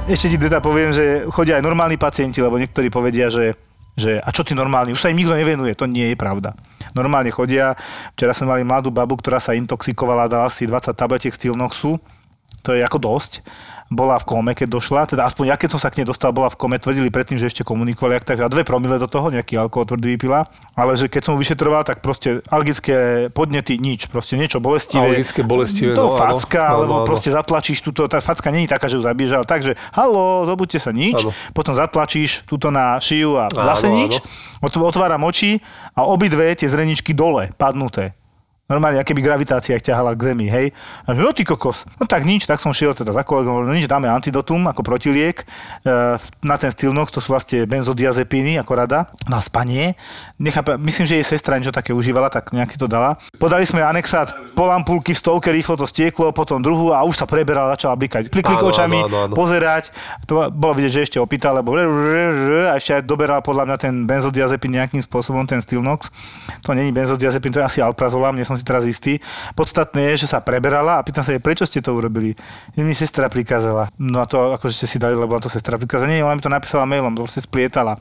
[0.04, 3.56] Ešte ti teda poviem, že chodia aj normálni pacienti, lebo niektorí povedia, že
[3.94, 6.54] že a čo ty normálni, už sa im nikto nevenuje, to nie je pravda.
[6.98, 7.78] Normálne chodia,
[8.14, 11.98] včera sme mali mladú babu, ktorá sa intoxikovala, dala si 20 tabletiek Stilnoxu,
[12.64, 13.44] to je ako dosť
[13.92, 16.48] bola v kome, keď došla, teda aspoň ja keď som sa k nej dostal, bola
[16.48, 19.60] v kome, tvrdili predtým, že ešte komunikovali, ak tak a dve promile do toho, nejaký
[19.60, 24.58] alkohol tvrdý vypila, ale že keď som vyšetroval, tak proste alergické podnety nič, proste niečo
[24.58, 25.12] bolestivé.
[25.12, 28.88] Alergické bolestivé, to no, facka, no, alebo no, proste zatlačíš túto, tá facka není taká,
[28.88, 31.30] že ju zabíjaš, ale tak, že halo, zobudte sa nič, áno.
[31.52, 34.12] potom zatlačíš túto na šiju a zase áno, nič,
[34.64, 34.88] áno.
[34.88, 35.60] otváram oči
[35.92, 38.16] a obidve tie zreničky dole, padnuté.
[38.64, 40.72] Normálne, aké by gravitácia ich ťahala k zemi, hej.
[41.04, 41.84] A že, no ty kokos.
[42.00, 45.44] No tak nič, tak som šiel teda za kolegom, no nič, dáme antidotum ako protiliek
[45.44, 50.00] e, na ten stilnox, to sú vlastne benzodiazepíny ako rada, na spanie.
[50.40, 53.20] Nechápe, myslím, že jej sestra niečo také užívala, tak nejak si to dala.
[53.36, 57.28] Podali sme anexát pol ampulky v stovke, rýchlo to stieklo, potom druhú a už sa
[57.28, 58.32] preberala, začala blikať.
[58.32, 59.34] Klik, klik očami, áno, áno.
[59.36, 59.92] pozerať.
[60.24, 64.72] To bolo vidieť, že ešte opýtal, lebo a ešte aj doberal podľa mňa ten benzodiazepín
[64.72, 66.08] nejakým spôsobom, ten stilnox.
[66.64, 69.20] To není benzodiazepín, to je asi alprazolam, som si teraz istý.
[69.58, 72.34] Podstatné je, že sa preberala a pýtam sa jej, prečo ste to urobili.
[72.74, 73.90] Mi sestra prikázala.
[73.98, 76.10] No a to akože ste si dali, lebo na to sestra prikázala.
[76.10, 77.98] Nie, ona mi to napísala mailom, to sa splietala.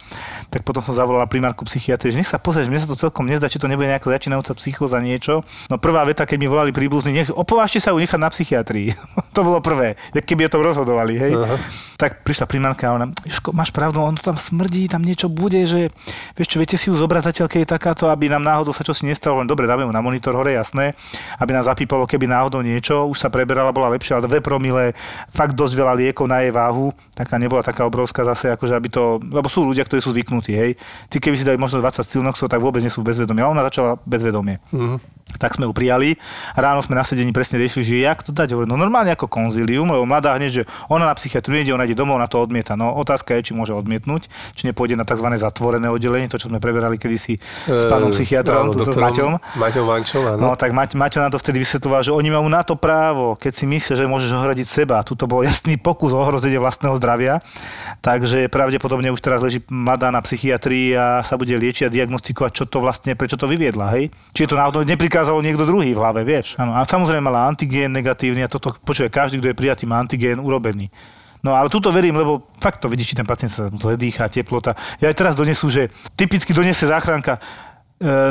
[0.54, 3.50] Tak potom som zavolala primárku psychiatrie, že nech sa pozrieš, mne sa to celkom nezdá,
[3.50, 5.42] či to nebude nejaká začínajúca psychóza niečo.
[5.68, 8.94] No prvá veta, keď mi volali príbuzní, nech opovážte sa ju nechať na psychiatrii.
[9.36, 11.34] to bolo prvé, keby o tom rozhodovali, hej.
[11.34, 11.60] Uh-huh.
[11.98, 13.06] Tak prišla primárka a ona,
[13.54, 15.90] máš pravdu, on to tam smrdí, tam niečo bude, že
[16.38, 18.92] vieš čo, viete si ju zobrať zatiaľ, keď je takáto, aby nám náhodou sa čo
[18.92, 20.92] si nestalo, len dobre, dáme ju na monitor hore, jasné,
[21.40, 24.92] aby nás zapípalo, keby náhodou niečo, už sa preberala, bola lepšia, ale dve promile,
[25.32, 29.24] fakt dosť veľa liekov na jej váhu, taká nebola taká obrovská zase, akože aby to,
[29.24, 30.76] lebo sú ľudia, ktorí sú zvyknutí, hej.
[31.08, 33.40] Ty keby si dali možno 20 silnoxov, tak vôbec nie sú bezvedomie.
[33.40, 34.60] A ona začala bezvedomie.
[34.76, 35.00] Uh-huh.
[35.40, 36.20] Tak sme ju prijali.
[36.54, 38.54] Ráno sme na sedení presne riešili, že jak to dať.
[38.54, 41.98] Hovorím, no normálne ako konzilium, lebo mladá hneď, že ona na psychiatriu ide, ona ide
[41.98, 42.78] domov, na to odmieta.
[42.78, 45.26] No otázka je, či môže odmietnúť, či nepôjde na tzv.
[45.34, 49.58] zatvorené oddelenie, to čo sme preberali kedysi s pánom e, psychiatrom, s Maťom.
[49.58, 50.52] Maťom Vančom, áno.
[50.52, 53.54] No tak Maťo, Maťo na to vtedy vysvetloval, že oni majú na to právo, keď
[53.54, 55.06] si myslia, že môžeš ohradiť seba.
[55.06, 57.40] Tuto bol jasný pokus o ohrozenie vlastného zdravia.
[58.02, 62.66] Takže pravdepodobne už teraz leží mladá na psychiatrii a sa bude liečiť a diagnostikovať, čo
[62.66, 64.10] to vlastne, prečo to vyviedla, hej?
[64.34, 66.58] Či to náhodou neprikázalo niekto druhý v hlave, vieš?
[66.58, 66.74] Ano.
[66.74, 70.90] A samozrejme mala antigén negatívny a toto počuje každý, kto je prijatý, má antigén urobený.
[71.44, 74.80] No ale túto verím, lebo fakt to vidíš, či ten pacient sa zle dýcha, teplota.
[75.04, 77.36] Ja aj teraz donesú, že typicky donese záchranka,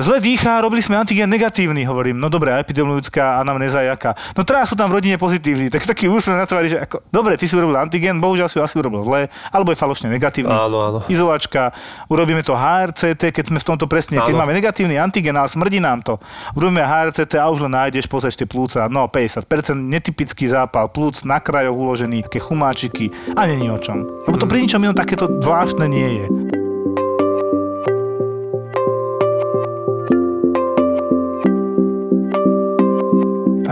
[0.05, 2.21] zle dýcha, robili sme antigen negatívny, hovorím.
[2.21, 4.13] No dobré, epidemiologická anamnéza je aká.
[4.37, 5.73] No teraz sú tam v rodine pozitívni.
[5.73, 8.77] Tak taký úsmev na tvári, že ako, dobre, ty si urobil antigen, bohužiaľ si asi
[8.77, 10.53] urobil zle, alebo je falošne negatívny.
[10.53, 10.99] Áno, áno.
[11.09, 11.73] Izolačka,
[12.13, 14.29] urobíme to HRCT, keď sme v tomto presne, áno.
[14.29, 16.21] keď máme negatívny antigen, ale smrdí nám to.
[16.53, 21.41] Urobíme HRCT a už len nájdeš, pozrieš tie plúca, no 50%, netypický zápal, plúc na
[21.41, 24.05] krajoch uložený, také chumáčiky a není o čom.
[24.29, 26.27] Lebo to pri ničom inom takéto zvláštne nie je.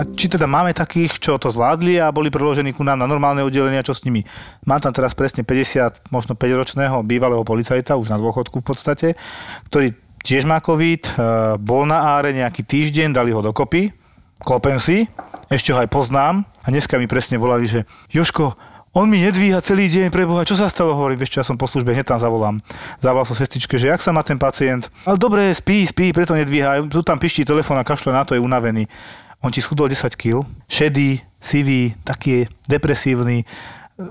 [0.00, 3.44] A či teda máme takých, čo to zvládli a boli preložení ku nám na normálne
[3.44, 4.24] oddelenia, čo s nimi.
[4.64, 9.12] Mám tam teraz presne 50, možno 5-ročného bývalého policajta, už na dôchodku v podstate,
[9.68, 9.92] ktorý
[10.24, 11.12] tiež má COVID, e,
[11.60, 13.92] bol na áre nejaký týždeň, dali ho dokopy,
[14.40, 15.04] klopem si,
[15.52, 18.56] ešte ho aj poznám a dneska mi presne volali, že Joško,
[18.96, 20.96] on mi nedvíha celý deň, preboha, čo sa stalo?
[20.96, 22.56] Hovorím, vieš čo, ja som po službe, hneď tam zavolám.
[23.04, 24.88] Zavolal som sestričke, že jak sa má ten pacient?
[25.04, 26.88] Ale dobre, spí, spí, preto nedvíha.
[26.88, 28.88] Tu tam piští telefón a kašle na to, je unavený
[29.40, 33.48] on ti schudol 10 kg, šedý, sivý, taký depresívny,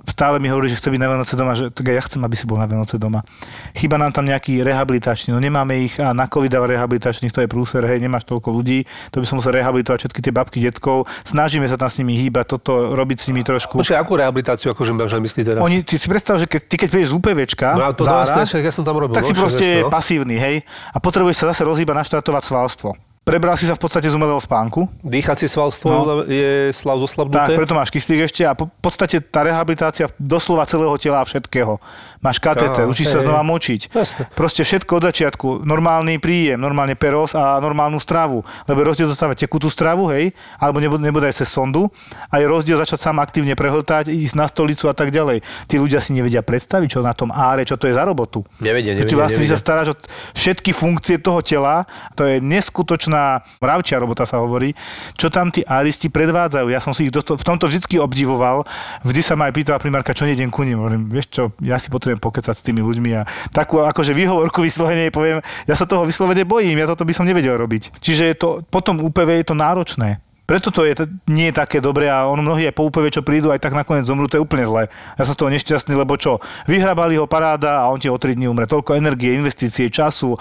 [0.06, 2.46] stále mi hovorí, že chce byť na Vianoce doma, že tak ja chcem, aby si
[2.46, 3.26] bol na Vianoce doma.
[3.74, 7.82] Chyba nám tam nejaký rehabilitačný, no nemáme ich a na COVID rehabilitačných, to je prúser,
[7.86, 11.10] hej, nemáš toľko ľudí, to by som musel rehabilitovať všetky tie babky, detkov.
[11.26, 13.82] Snažíme sa tam s nimi hýbať, toto robiť s nimi trošku.
[13.82, 15.62] Počkaj, akú rehabilitáciu akože máš na mysli teraz?
[15.64, 18.74] Oni, ty si predstav, že keď, ty keď prídeš z UPVčka, no, to Zára, ja
[18.74, 19.90] som tam robil, tak si no, proste no.
[19.90, 20.56] pasívny, hej,
[20.94, 23.09] a potrebuješ sa zase rozhýbať, naštartovať svalstvo.
[23.30, 24.90] Prebral si sa v podstate z umelého spánku.
[25.06, 26.26] Dýchací svalstvo no.
[26.26, 27.54] je slav zoslabnuté.
[27.54, 31.78] Tak, preto máš kyslík ešte a po podstate tá rehabilitácia doslova celého tela a všetkého.
[32.26, 33.94] Máš kateter, učíš sa znova močiť.
[33.94, 34.26] Jasne.
[34.34, 35.48] Proste všetko od začiatku.
[35.62, 38.42] Normálny príjem, normálne peros a normálnu stravu.
[38.66, 41.88] Lebo rozdiel zostávať tekutú stravu, hej, alebo nebude aj cez sondu.
[42.34, 45.46] A je rozdiel začať sám aktívne prehltať, ísť na stolicu a tak ďalej.
[45.70, 48.42] Tí ľudia si nevedia predstaviť, čo na tom áre, čo to je za robotu.
[48.58, 49.14] Nevedia, nevedia.
[49.14, 49.56] Ty vlastne nevedia.
[49.56, 49.96] sa staráš o
[50.34, 51.86] všetky funkcie toho tela.
[52.18, 53.19] To je neskutočná
[53.60, 54.74] mravčia robota sa hovorí,
[55.16, 56.68] čo tam tí aristi predvádzajú.
[56.72, 58.64] Ja som si ich dosto, v tomto vždy obdivoval.
[59.04, 60.80] Vždy sa ma aj pýtala primárka, čo nejdem ku nim.
[60.80, 65.10] Hovorím, vieš čo, ja si potrebujem pokecať s tými ľuďmi a takú akože výhovorku vyslovene
[65.10, 68.00] poviem, ja sa toho vyslovene bojím, ja toto by som nevedel robiť.
[68.00, 70.22] Čiže je to, potom UPV je to náročné.
[70.50, 70.98] Preto to je,
[71.30, 74.10] nie je také dobré a ono mnohí aj po UPV, čo prídu, aj tak nakoniec
[74.10, 74.90] zomrú, to je úplne zlé.
[75.14, 78.34] Ja som z toho nešťastný, lebo čo, vyhrabali ho paráda a on ti o 3
[78.34, 78.66] dní umre.
[78.66, 80.34] Toľko energie, investície, času,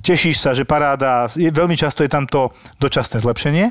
[0.00, 3.68] tešíš sa, že paráda, je, veľmi často je tam to dočasné zlepšenie,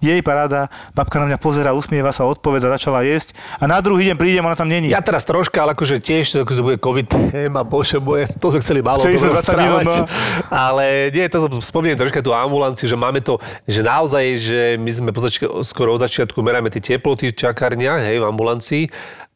[0.00, 3.36] jej paráda, babka na mňa pozera, usmieva sa, odpoveda, začala jesť.
[3.60, 4.88] A na druhý deň prídem, ona tam není.
[4.88, 8.80] Ja teraz troška, ale akože tiež, to bude COVID téma, bože moje, to sme chceli
[8.80, 10.04] málo chceli sme minút, no.
[10.48, 13.36] ale nie, to som spomínam troška tú ambulanciu, že máme to,
[13.68, 18.24] že naozaj, že my sme pozačka, skoro od začiatku meráme tie teploty v čakárniach, hej,
[18.24, 18.84] v ambulancii.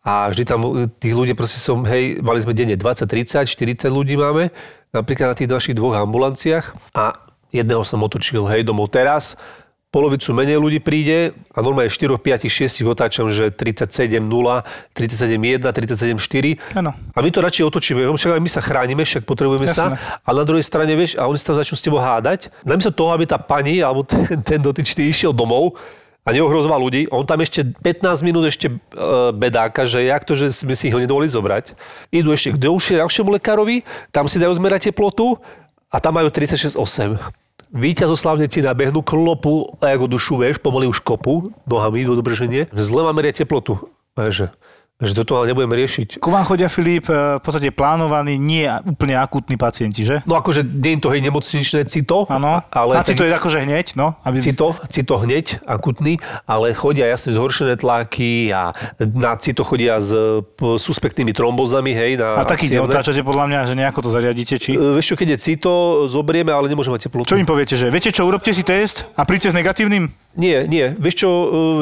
[0.05, 0.61] A vždy tam
[1.01, 4.53] tých ľudí proste som, hej, mali sme denne 20, 30, 40 ľudí máme,
[4.93, 6.77] napríklad na tých našich dvoch ambulanciách.
[6.93, 7.17] A
[7.49, 9.41] jedného som otočil, hej, domov teraz,
[9.95, 14.27] polovicu menej ľudí príde a normálne 4, 5, 6 otáčam, že 37, 0,
[14.91, 16.83] 37, 1, 37, 4.
[16.83, 16.91] Ano.
[17.15, 19.95] A my to radšej otočíme, však aj my sa chránime, však potrebujeme Jasne.
[19.95, 20.19] sa.
[20.27, 22.51] A na druhej strane, vieš, a oni sa tam začnú s tebou hádať.
[22.67, 25.79] Namiesto toho, aby tá pani alebo ten, ten dotyčný išiel domov,
[26.25, 27.05] a neohrozoval ľudí.
[27.13, 28.77] On tam ešte 15 minút ešte e,
[29.37, 31.77] bedáka, že jak to, že sme si ho nedovolili zobrať.
[32.09, 35.37] Idú ešte k ďalšiemu lekárovi, tam si dajú zmerať teplotu
[35.93, 42.05] a tam majú 36,8 víťazoslavne ti nabehnú klopu ako dušu, vieš, pomaly už kopu nohami
[42.05, 42.69] do dobrženie.
[42.75, 43.79] Zle máme teplotu.
[44.15, 44.55] Že
[45.03, 46.23] že toto ale nebudeme riešiť.
[46.23, 50.23] Ku vám chodia, Filip, e, v podstate plánovaní, nie úplne akútni pacienti, že?
[50.23, 52.31] No akože nie je to hej nemocničné cito.
[52.31, 52.93] Áno, ale...
[52.95, 54.15] A cito je akože hneď, no?
[54.23, 54.39] Aby...
[54.39, 58.71] Cito, cito hneď, akutný, ale chodia jasne zhoršené tlaky a
[59.03, 60.15] na cito chodia s
[60.63, 62.15] suspektnými trombozami, hej.
[62.15, 64.79] Na a taký neotáčate podľa mňa, že nejako to zariadíte, či?
[64.79, 65.71] E, vieš čo, keď je cito,
[66.07, 67.35] zoberieme, ale nemôžeme mať teplotu.
[67.35, 70.24] Čo im poviete, že viete čo, urobte si test a príďte s negatívnym?
[70.35, 70.91] Nie, nie.
[70.99, 71.29] Vieš čo,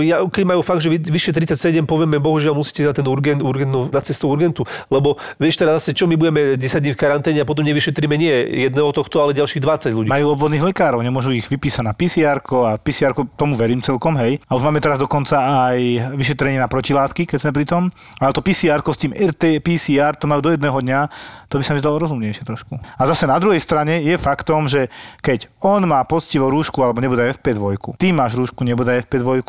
[0.00, 3.88] e, ja, keď majú fakt, že vyššie 37, povieme, bohužiaľ musíte dať ten urgent, urgent,
[3.88, 4.68] na cestu urgentu.
[4.92, 8.68] Lebo vieš teraz zase, čo my budeme 10 dní v karanténe a potom nevyšetríme nie
[8.68, 10.08] jedného tohto, ale ďalších 20 ľudí.
[10.12, 14.36] Majú obvodných lekárov, nemôžu ich vypísať na PCR a PCR tomu verím celkom, hej.
[14.44, 15.40] A už máme teraz dokonca
[15.72, 17.88] aj vyšetrenie na protilátky, keď sme pri tom.
[18.20, 21.00] Ale to PCR s tým RT PCR, to majú do jedného dňa,
[21.48, 22.76] to by sa mi zdalo rozumnejšie trošku.
[22.76, 27.28] A zase na druhej strane je faktom, že keď on má poctivo rúšku alebo nebude
[27.36, 29.44] FP2, ty máš rúšku, nebude FP2,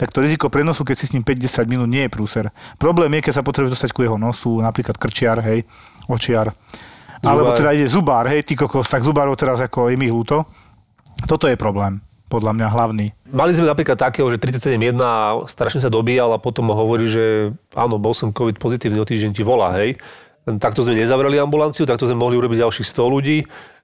[0.00, 2.48] tak to riziko prenosu, keď si s ním 5-10 minút, nie je prúser.
[2.80, 5.68] Problém je, keď sa potrebuje dostať ku jeho nosu, napríklad krčiar, hej,
[6.08, 6.56] očiar.
[7.18, 7.28] Zubár.
[7.34, 10.46] Alebo teda ide zubár, hej, ty kokos, tak zubárov teraz ako je mi hľúto.
[11.26, 13.06] Toto je problém podľa mňa hlavný.
[13.32, 17.96] Mali sme napríklad takého, že 37.1 a strašne sa dobíjal a potom hovorí, že áno,
[17.96, 19.96] bol som COVID pozitívny, o týždeň ti volá, hej.
[20.44, 23.38] Takto sme nezavreli ambulanciu, takto sme mohli urobiť ďalších 100 ľudí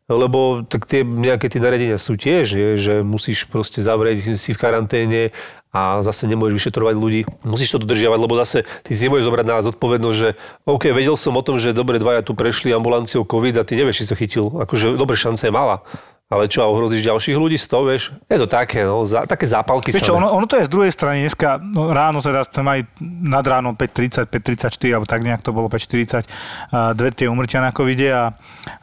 [0.08, 5.32] lebo tak tie nejaké tie nariadenia sú tiež, že musíš proste zavrieť si v karanténe
[5.74, 7.20] a zase nemôžeš vyšetrovať ľudí.
[7.42, 10.28] Musíš to dodržiavať, lebo zase ty si nemôžeš zobrať na zodpovednosť, že
[10.70, 14.04] OK, vedel som o tom, že dobre dvaja tu prešli ambulanciou COVID a ty nevieš,
[14.04, 14.54] či sa chytil.
[14.54, 15.82] Akože dobre šance je mala.
[16.32, 18.08] Ale čo, a ohrozíš ďalších ľudí z toho, vieš?
[18.32, 20.88] Je to také, no, za, také zápalky Vieš čo, ono, ono, to je z druhej
[20.88, 21.20] strany.
[21.20, 25.68] Dneska no, ráno teda tam aj nad ráno 5.30, 5.34, alebo tak nejak to bolo
[25.68, 26.24] 5.40,
[26.96, 28.32] dve tie umrtia na covide a,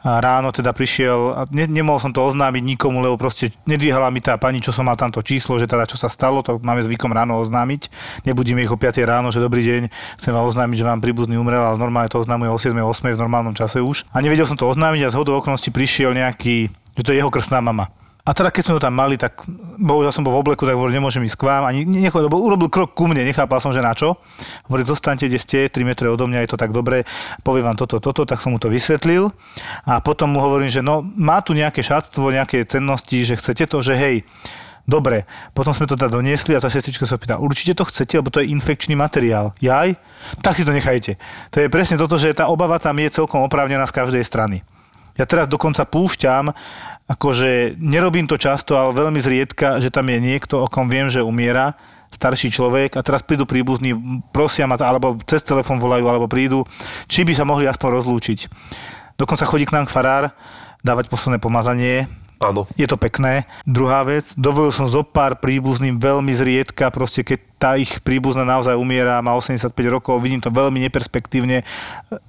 [0.06, 4.22] a ráno teda prišiel, a ne, nemohol som to oznámiť nikomu, lebo proste nedvíhala mi
[4.22, 7.10] tá pani, čo som mal tamto číslo, že teda čo sa stalo, to máme zvykom
[7.10, 7.90] ráno oznámiť.
[8.22, 9.82] Nebudíme ich o 5 ráno, že dobrý deň,
[10.22, 12.70] chcem vám oznámiť, že vám príbuzný umrel, ale normálne to oznamuje o 7.
[12.78, 13.18] 8.
[13.18, 14.06] v normálnom čase už.
[14.14, 17.32] A nevedel som to oznámiť a z hodou okolností prišiel nejaký že to je jeho
[17.32, 17.90] krstná mama.
[18.22, 19.42] A teda keď sme ho tam mali, tak
[19.82, 21.66] bohužiaľ som bol v obleku, tak hovoril, nemôžem ísť k vám.
[21.66, 24.14] Ani nechod, lebo urobil krok ku mne, nechápal som, že na čo.
[24.70, 27.02] Hovorí, zostaňte, kde ste, 3 metre odo mňa, je to tak dobre,
[27.42, 29.34] poviem vám toto, toto, tak som mu to vysvetlil.
[29.90, 33.82] A potom mu hovorím, že no, má tu nejaké šatstvo, nejaké cennosti, že chcete to,
[33.82, 34.16] že hej,
[34.82, 38.34] Dobre, potom sme to teda doniesli a tá sestrička sa pýta, určite to chcete, lebo
[38.34, 39.54] to je infekčný materiál.
[39.62, 39.94] Jaj?
[40.42, 41.22] Tak si to nechajte.
[41.54, 44.66] To je presne toto, že tá obava tam je celkom oprávnená z každej strany.
[45.16, 46.52] Ja teraz dokonca púšťam,
[47.08, 51.20] akože nerobím to často, ale veľmi zriedka, že tam je niekto, o kom viem, že
[51.20, 51.76] umiera,
[52.12, 53.96] starší človek a teraz prídu príbuzní,
[54.32, 56.68] prosia ma, alebo cez telefón volajú, alebo prídu,
[57.08, 58.38] či by sa mohli aspoň rozlúčiť.
[59.16, 60.32] Dokonca chodí k nám farár
[60.84, 62.08] dávať posledné pomazanie,
[62.42, 62.66] Áno.
[62.74, 63.46] Je to pekné.
[63.62, 68.74] Druhá vec, dovolil som zo pár príbuzným veľmi zriedka, proste keď tá ich príbuzná naozaj
[68.74, 71.62] umiera, má 85 rokov, vidím to veľmi neperspektívne.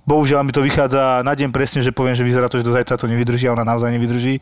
[0.05, 3.01] Bohužiaľ mi to vychádza na deň presne, že poviem, že vyzerá to, že do zajtra
[3.01, 4.37] to nevydrží ona naozaj nevydrží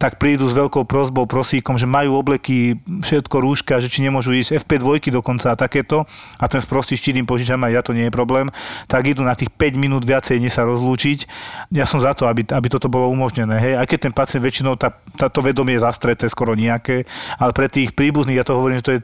[0.00, 4.64] tak prídu s veľkou prozbou, prosíkom, že majú obleky, všetko rúška, že či nemôžu ísť
[4.64, 6.08] FP2 dokonca a takéto
[6.40, 8.48] a ten sprostý štít im požičam aj ja, to nie je problém,
[8.88, 11.28] tak idú na tých 5 minút viacej, nie sa rozlúčiť.
[11.76, 13.60] Ja som za to, aby, aby toto bolo umožnené.
[13.60, 13.74] Hej.
[13.76, 17.04] Aj keď ten pacient väčšinou, tá, táto vedomie je zastreté skoro nejaké,
[17.36, 19.00] ale pre tých príbuzných, ja to hovorím, že to je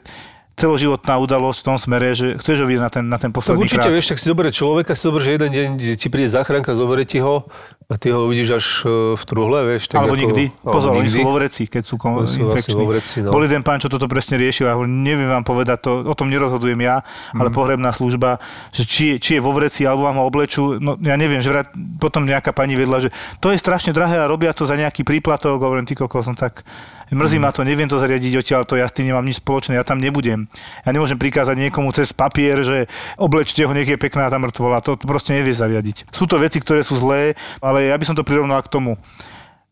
[0.57, 3.69] celoživotná udalosť v tom smere, že chceš ho vidieť na ten, na ten posledný tak
[3.69, 3.92] určite, krát.
[3.92, 7.21] vieš, tak si zoberie človeka, si zoberie, že jeden deň ti príde záchranka, zoberie ti
[7.21, 7.45] ho
[7.87, 9.92] a ty ho uvidíš až e, v truhle, vieš.
[9.92, 10.45] Tak alebo ako, nikdy.
[10.64, 12.83] Pozor, oni sú vo vreci, keď sú, kom- sú infekční.
[12.88, 13.37] Vreci, no.
[13.37, 16.33] Bol jeden pán, čo toto presne riešil a hovorím, neviem vám povedať, to, o tom
[16.33, 17.05] nerozhodujem ja,
[17.37, 17.55] ale mm.
[17.55, 18.40] pohrebná služba,
[18.73, 21.69] že či, či je vo vreci, alebo vám ho oblečú, no ja neviem, že vrát,
[22.01, 23.12] potom nejaká pani vedla, že
[23.45, 26.64] to je strašne drahé a robia to za nejaký príplatok, hovorím, ty kokos, som tak
[27.07, 29.87] Mrzí ma to, neviem to zariadiť odtiaľ, to ja s tým nemám nič spoločné, ja
[29.87, 30.51] tam nebudem.
[30.83, 34.83] Ja nemôžem prikázať niekomu cez papier, že oblečte ho, nech je pekná tá mŕtvola.
[34.83, 36.11] To proste nevie zariadiť.
[36.11, 38.99] Sú to veci, ktoré sú zlé, ale ja by som to prirovnal k tomu.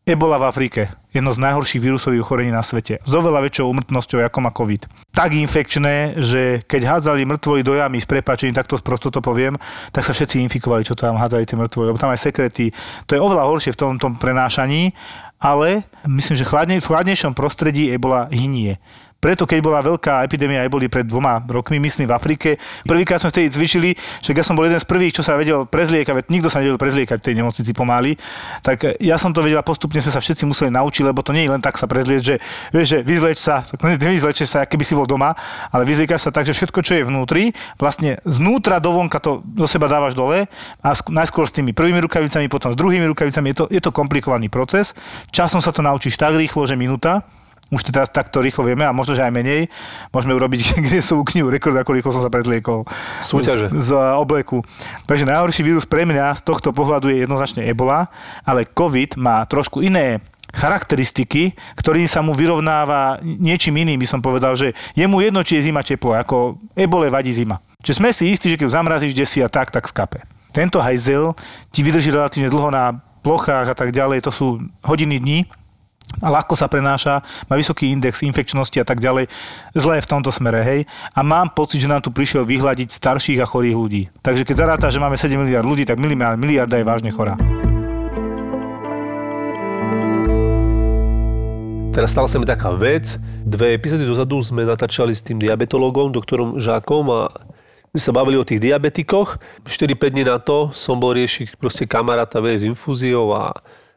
[0.05, 4.37] Ebola v Afrike, jedno z najhorších vírusových ochorení na svete, s oveľa väčšou umrtnosťou ako
[4.37, 4.85] má COVID.
[5.09, 9.57] Tak infekčné, že keď hádzali mŕtvoly do jamy s prepačením, takto prosto to poviem,
[9.89, 12.69] tak sa všetci infikovali, čo tam hádzali tie mŕtvoly, lebo tam aj sekrety.
[13.09, 14.93] To je oveľa horšie v tom, tom prenášaní
[15.39, 18.77] ale myslím, že chladne, v chladnejšom prostredí ebola hynie.
[19.25, 22.49] Preto, keď bola veľká epidémia eboli pred dvoma rokmi, myslím v Afrike,
[22.85, 26.13] prvýkrát sme vtedy cvičili, že ja som bol jeden z prvých, čo sa vedel prezliekať,
[26.13, 28.21] veď nikto sa nevedel prezliekať v tej nemocnici pomaly,
[28.61, 31.49] tak ja som to vedel a postupne sme sa všetci museli naučiť, lebo to nie
[31.49, 32.35] je len tak sa prezlieť, že
[32.69, 35.33] vieš, že vyzleč sa, tak nevyzleč sa, keby si bol doma,
[35.73, 39.89] ale vyzliekaš sa tak, že všetko, čo je vnútri, vlastne znútra dovonka to do seba
[39.89, 40.45] dávaš dole
[40.85, 44.53] a najskôr s tými prvými rukavicami, potom s druhými rukavicami, je to, je to komplikovaný
[44.53, 44.93] proces.
[45.33, 47.25] Časom sa to naučíš tak rýchlo, že minúta,
[47.75, 49.67] už to teraz takto rýchlo vieme a možno, že aj menej.
[50.15, 52.87] Môžeme urobiť sú knihu rekord, ako rýchlo som sa predliekol.
[53.19, 53.67] Súťaže.
[53.75, 54.63] Z, z obleku.
[55.03, 58.07] Takže najhorší vírus pre mňa z tohto pohľadu je jednoznačne ebola,
[58.47, 60.23] ale COVID má trošku iné
[60.55, 65.59] charakteristiky, ktorým sa mu vyrovnáva niečím iným, by som povedal, že je mu jedno, či
[65.59, 67.59] je zima teplo, ako ebole vadí zima.
[67.83, 70.23] Čiže sme si istí, že keď zamrazíš desi a tak, tak skape.
[70.55, 71.35] Tento hajzel
[71.75, 74.47] ti vydrží relatívne dlho na plochách a tak ďalej, to sú
[74.87, 75.39] hodiny dní,
[76.21, 79.27] a ľahko sa prenáša, má vysoký index infekčnosti a tak ďalej.
[79.75, 80.79] Zlé v tomto smere, hej.
[81.11, 84.03] A mám pocit, že nám tu prišiel vyhľadiť starších a chorých ľudí.
[84.21, 87.35] Takže keď zaráta, že máme 7 miliard ľudí, tak miliarda je vážne chorá.
[91.95, 93.15] Teraz stala sa mi taká vec.
[93.47, 97.31] Dve epizódy dozadu sme natáčali s tým diabetologom, doktorom Žákom a
[97.95, 99.39] my sa bavili o tých diabetikoch.
[99.63, 103.55] 4-5 dní na to som bol riešiť proste kamaráta s infúziou a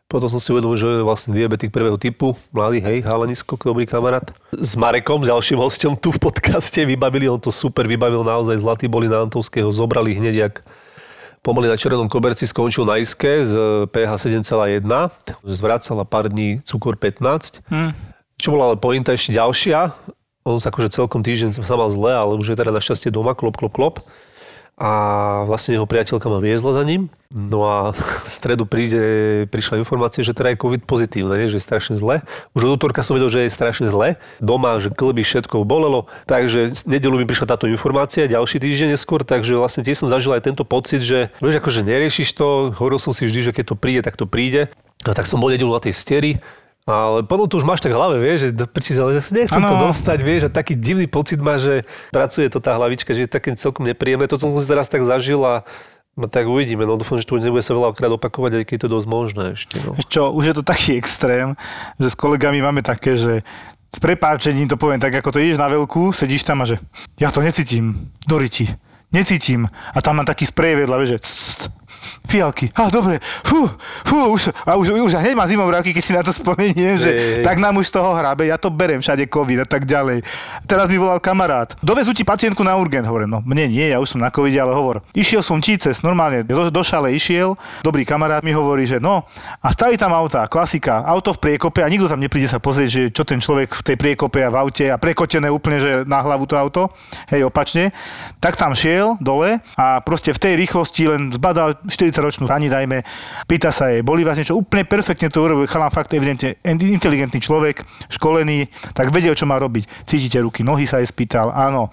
[0.09, 4.25] potom som si uvedomil, že je vlastne diabetik prvého typu, mladý, hej, halanisko, dobrý kamarát.
[4.57, 9.05] S Marekom, ďalším hostom tu v podcaste, vybavili, on to super vybavil naozaj, zlatý boli
[9.05, 10.55] na Antovského, zobrali hneď, jak
[11.45, 14.81] pomaly na červenom koberci skončil na iske z pH 7,1,
[15.45, 17.69] zvracala pár dní cukor 15.
[17.69, 17.93] Hmm.
[18.41, 19.93] Čo bola ale pointa ešte ďalšia,
[20.49, 23.61] on sa akože celkom týždeň sa mal zle, ale už je teda našťastie doma, klop,
[23.61, 24.01] klop, klop
[24.79, 24.91] a
[25.51, 27.11] vlastne jeho priateľka ma viezla za ním.
[27.35, 31.51] No a v stredu príde, prišla informácia, že teda je COVID pozitívne, nie?
[31.51, 32.23] že je strašne zle.
[32.55, 34.17] Už od útorka som vedel, že je strašne zle.
[34.39, 36.07] Doma, že klby všetko bolelo.
[36.31, 40.47] Takže nedelu mi prišla táto informácia, ďalší týždeň neskôr, takže vlastne tiež som zažil aj
[40.47, 44.01] tento pocit, že vieš, akože neriešiš to, hovoril som si vždy, že keď to príde,
[44.07, 44.71] tak to príde.
[45.03, 46.39] A tak som bol nedelu na tej stieri
[46.89, 49.77] ale potom to už máš tak v hlave, vieš, že prečo, ale zase nechcem ano.
[49.77, 53.31] to dostať, vieš, a taký divný pocit má, že pracuje to tá hlavička, že je
[53.31, 54.25] také celkom nepríjemné.
[54.25, 55.69] To som si teraz tak zažil a
[56.19, 58.91] No tak uvidíme, no dúfam, že to nebude sa veľakrát opakovať, aj keď je to
[58.91, 59.79] dosť možné ešte.
[59.87, 59.95] No.
[60.11, 61.55] Čo, už je to taký extrém,
[61.95, 63.47] že s kolegami máme také, že
[63.95, 66.83] s prepáčením to poviem tak, ako to ideš na veľkú, sedíš tam a že
[67.23, 68.67] ja to necítim, Doriti,
[69.15, 69.71] necítim.
[69.95, 71.21] A tam mám taký sprej vedľa, vieš, že
[72.29, 72.69] fialky.
[72.77, 73.69] A dobre, fú,
[74.05, 77.57] fú, už, a už, už hneď má zimovravky, keď si na to spomeniem, že tak
[77.57, 80.23] nám už z toho hrabe, ja to berem všade covid a tak ďalej.
[80.69, 81.73] Teraz mi volal kamarát.
[81.81, 84.77] Dovezú ti pacientku na urgent, hovorím, no mne nie, ja už som na covid, ale
[84.77, 85.01] hovor.
[85.17, 89.25] Išiel som číces, normálne, do, do šale išiel, dobrý kamarát mi hovorí, že no,
[89.63, 93.03] a stali tam auta, klasika, auto v priekope a nikto tam nepríde sa pozrieť, že
[93.11, 96.45] čo ten človek v tej priekope a v aute a prekotené úplne, že na hlavu
[96.45, 96.93] to auto,
[97.33, 97.91] hej, opačne.
[98.39, 103.03] Tak tam šiel dole a proste v tej rýchlosti len zbadal 40-ročnú pani, dajme,
[103.49, 104.55] pýta sa jej, boli vás niečo?
[104.55, 107.83] Úplne perfektne to urobil, chalám fakt evidentne inteligentný človek,
[108.13, 110.05] školený, tak vedel, čo má robiť.
[110.05, 111.89] Cítite ruky, nohy sa jej spýtal, áno,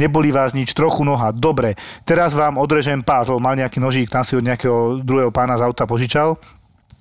[0.00, 1.76] neboli vás nič, trochu noha, dobre,
[2.08, 5.84] teraz vám odrežem lebo mal nejaký nožík, tam si od nejakého druhého pána z auta
[5.84, 6.40] požičal,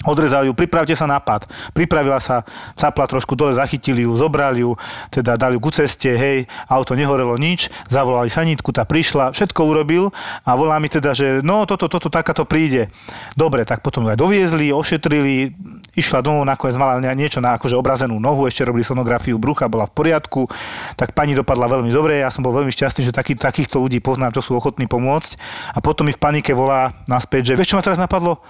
[0.04, 1.48] Odrezali ju, pripravte sa na pad.
[1.72, 2.44] Pripravila sa,
[2.76, 4.76] capla trošku dole, zachytili ju, zobrali ju,
[5.08, 10.12] teda dali ju ku ceste, hej, auto nehorelo nič, zavolali sanitku, tá prišla, všetko urobil
[10.44, 12.92] a volá mi teda, že no toto, toto, takáto príde.
[13.40, 15.56] Dobre, tak potom ju aj doviezli, ošetrili,
[15.96, 19.96] išla domov, nakoniec mala niečo na akože obrazenú nohu, ešte robili sonografiu brucha, bola v
[19.96, 20.52] poriadku,
[21.00, 24.36] tak pani dopadla veľmi dobre, ja som bol veľmi šťastný, že taký, takýchto ľudí poznám,
[24.36, 25.40] čo sú ochotní pomôcť
[25.72, 28.44] a potom mi v panike volá naspäť, že vieš, čo ma teraz napadlo?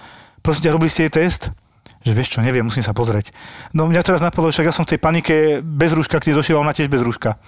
[0.44, 1.48] Prosím robili ste jej test?
[2.04, 3.32] Že vieš čo, neviem, musím sa pozrieť.
[3.72, 6.76] No mňa teraz napadlo, však ja som v tej panike bez rúška, keď došiel, ona
[6.76, 7.40] tiež bez rúška.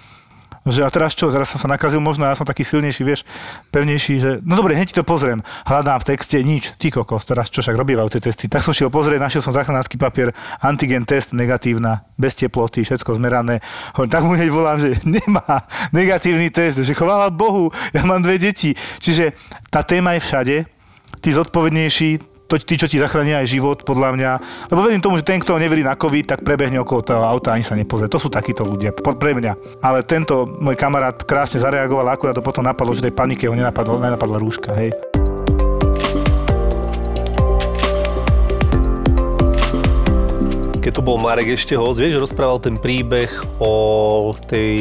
[0.67, 3.23] Že a teraz čo, teraz som sa nakazil možno, ja som taký silnejší, vieš,
[3.71, 5.39] pevnejší, že no dobre, hneď ti to pozriem.
[5.63, 8.51] Hľadám v texte nič, ty kokos, teraz čo však robívajú tie testy.
[8.51, 13.63] Tak som šiel pozrieť, našiel som záchranársky papier, antigen test negatívna, bez teploty, všetko zmerané.
[13.95, 15.63] Hovorím, tak mu hneď volám, že nemá
[15.95, 18.75] negatívny test, že chvála Bohu, ja mám dve deti.
[18.99, 19.39] Čiže
[19.71, 20.55] tá téma je všade,
[21.23, 24.31] tí zodpovednejší, to, tí, čo ti zachránia aj život, podľa mňa.
[24.71, 27.63] Lebo verím tomu, že ten, kto neverí na COVID, tak prebehne okolo toho auta ani
[27.63, 28.07] sa nepozrie.
[28.07, 29.83] To sú takíto ľudia, pre mňa.
[29.83, 33.99] Ale tento môj kamarát krásne zareagoval, akurát to potom napadlo, že tej panike ho nenapadlo,
[33.99, 34.95] nenapadla rúška, hej.
[40.87, 43.27] keď tu bol Marek ešte host, vieš, rozprával ten príbeh
[43.59, 44.79] o tej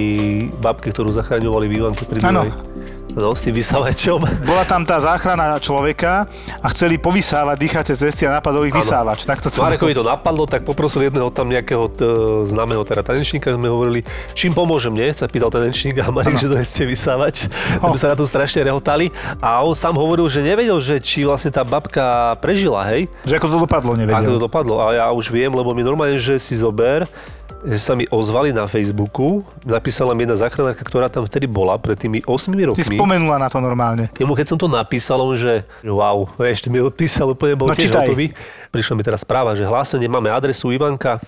[0.63, 2.47] babke, ktorú zachraňovali v Ivanke pri Áno.
[3.17, 4.21] S tým vysávačom.
[4.45, 6.29] Bola tam tá záchrana človeka
[6.61, 8.85] a chceli povysávať dýchacie cesty a napadol ich Áno.
[8.85, 9.25] vysávač.
[9.25, 12.05] Tak to Marekovi to napadlo, tak poprosil jedného tam nejakého t-
[12.45, 14.05] známeho teda tanečníka, sme hovorili,
[14.37, 15.09] čím pomôžem, nie?
[15.11, 17.49] Sa pýtal tanečník a Marek, že to ste vysávač.
[17.81, 17.97] Oh.
[17.97, 19.09] Sa na to strašne rehotali.
[19.41, 23.09] A on sám hovoril, že nevedel, že či vlastne tá babka prežila, hej?
[23.25, 24.29] Že ako to dopadlo, Ako nevedel.
[24.37, 24.75] to dopadlo.
[24.77, 27.09] A ja už viem, lebo mi normálne, že si zober,
[27.67, 31.99] že sa mi ozvali na Facebooku, napísala mi jedna záchranárka, ktorá tam vtedy bola pred
[31.99, 32.95] tými 8 Ty rokmi.
[32.95, 34.07] spomenula na to normálne.
[34.15, 37.75] Jemu keď som to napísal, on že wow, vieš, ty mi odpísal, úplne bol No,
[37.75, 38.07] tiež čítaj.
[38.07, 38.31] hotový.
[38.71, 41.19] Prišla mi teraz správa, že hlásenie máme adresu Ivanka,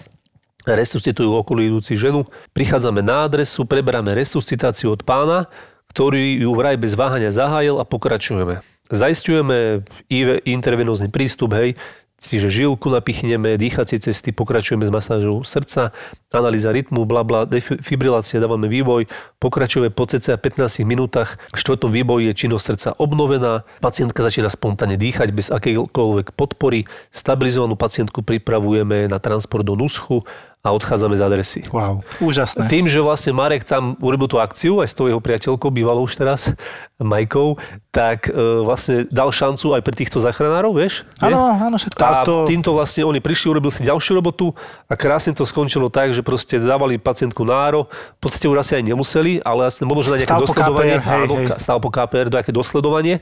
[0.63, 2.23] resuscitujú okolujúci ženu,
[2.55, 5.51] prichádzame na adresu, preberáme resuscitáciu od pána,
[5.91, 8.63] ktorý ju vraj bez váhania zahájil a pokračujeme.
[8.89, 11.77] Zaistujeme IV intervenózny prístup, hej,
[12.19, 15.95] čiže žilku napichneme, dýchacie cesty, pokračujeme s masážou srdca,
[16.35, 19.07] analýza rytmu, bla bla, defibrilácia, dávame výboj,
[19.39, 24.99] pokračujeme po cca 15 minútach, v štvrtom výboji je činnosť srdca obnovená, pacientka začína spontánne
[24.99, 30.27] dýchať bez akejkoľvek podpory, stabilizovanú pacientku pripravujeme na transport do Nuschu
[30.59, 31.61] a odchádzame z adresy.
[31.71, 32.67] Wow, úžasné.
[32.67, 36.19] Tým, že vlastne Marek tam urobil tú akciu aj s tou jeho priateľkou, bývalou už
[36.19, 36.51] teraz,
[36.99, 37.55] Majkou,
[37.95, 38.35] tak e,
[38.67, 41.07] vlastne dal šancu aj pre týchto záchranárov, vieš?
[41.23, 41.99] Áno, áno, všetko.
[42.03, 42.43] A to...
[42.43, 44.51] týmto vlastne oni prišli, urobil si ďalšiu robotu
[44.91, 47.87] a krásne to skončilo tak, že proste dávali pacientku náro,
[48.19, 51.07] v podstate už asi aj nemuseli, ale asi možno, na nejaké Stav po dosledovanie, KPR,
[51.07, 51.47] hej, áno, hej.
[51.55, 53.17] stav po KPR, nejaké dosledovanie.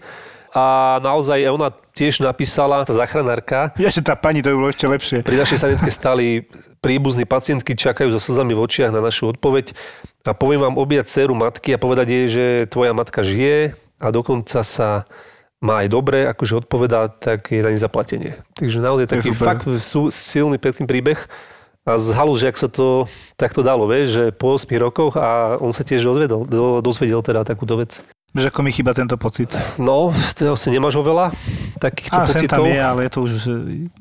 [0.57, 4.89] A naozaj ona tiež napísala, tá záchranárka, Ja, že tá pani, to by bolo ešte
[4.89, 5.19] lepšie.
[5.21, 6.49] pri našej sanitke stali
[6.81, 9.77] príbuzní pacientky, čakajú so slzami v očiach na našu odpoveď
[10.25, 14.65] a poviem vám objať dceru matky a povedať jej, že tvoja matka žije a dokonca
[14.65, 15.05] sa
[15.61, 18.33] má aj dobre, akože odpovedá, tak je na ne zaplatenie.
[18.57, 21.21] Takže naozaj taký fakt sú silný pekný príbeh
[21.85, 23.07] a z halu, že ak sa to
[23.41, 27.45] takto dalo, vieš, že po 8 rokoch a on sa tiež dozvedel, do, dozvedel teda
[27.45, 28.05] takúto vec.
[28.33, 29.49] Vieš, ako mi chýba tento pocit.
[29.79, 31.33] No, asi nemáš ho veľa
[31.79, 33.33] takýchto A pocitov tam je, ale je to už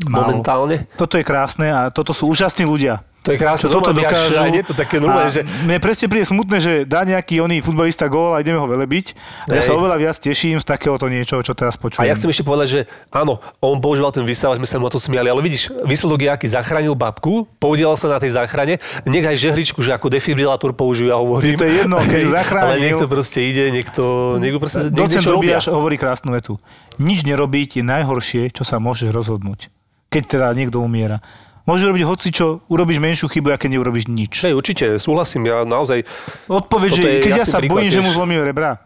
[0.06, 0.28] málo.
[0.28, 0.76] momentálne.
[0.96, 3.00] Toto je krásne a toto sú úžasní ľudia.
[3.26, 4.38] To je krásne, Čo toto dokážu.
[4.38, 7.58] aj nie je to také a že Mne presne príde smutné, že dá nejaký oný
[7.66, 9.18] futbalista gól a ideme ho velebiť.
[9.50, 12.06] A ja sa oveľa viac teším z takéhoto niečoho, čo teraz A počujem.
[12.06, 15.02] ja chcem ešte povedať, že áno, on používal ten vysávač, my sa mu na to
[15.02, 18.78] smiali, ale vidíš, výsledok je, aký zachránil babku, podielal sa na tej záchrane,
[19.10, 21.58] nech aj žehličku, že ako defibrilátor použijú, ja hovorím.
[21.58, 22.78] To je jedno, keď zachránil.
[22.78, 25.26] Ale niekto proste ide, niekto, niekto proste, niekto Docent.
[25.26, 26.62] Dobiaš hovorí krásnu vetu.
[27.02, 29.74] Nič nerobiť je najhoršie, čo sa môžeš rozhodnúť.
[30.14, 31.26] Keď teda niekto umiera.
[31.66, 34.46] Môžeš robiť hoci čo, urobíš menšiu chybu, aké neurobiš nič.
[34.46, 36.06] Hej, určite, súhlasím, ja naozaj,
[36.46, 38.18] Odpoveď, že keď ja sa bojím, že mu tiež.
[38.22, 38.78] zlomím rebra.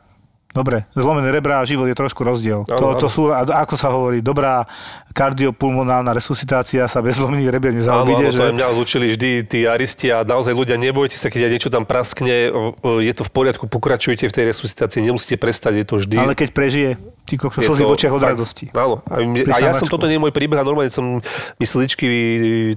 [0.49, 2.65] Dobre, zlomené rebra a život je trošku rozdiel.
[2.65, 4.65] Ano, to, to sú, ako sa hovorí, dobrá
[5.13, 8.29] kardiopulmonálna resuscitácia sa bez zlomených rebier nezaobíde.
[8.29, 8.39] Áno, že...
[8.39, 12.53] to mňa učili vždy tí aristi a naozaj ľudia, nebojte sa, keď niečo tam praskne,
[12.81, 16.17] je to v poriadku, pokračujte v tej resuscitácii, nemusíte prestať, je to vždy.
[16.21, 16.89] Ale keď prežije,
[17.25, 18.65] ty kokšo, slzy v očiach od radosti.
[18.73, 21.21] Áno, a, a ja som, toto nie je môj príbeh a normálne som
[21.57, 22.07] mysličky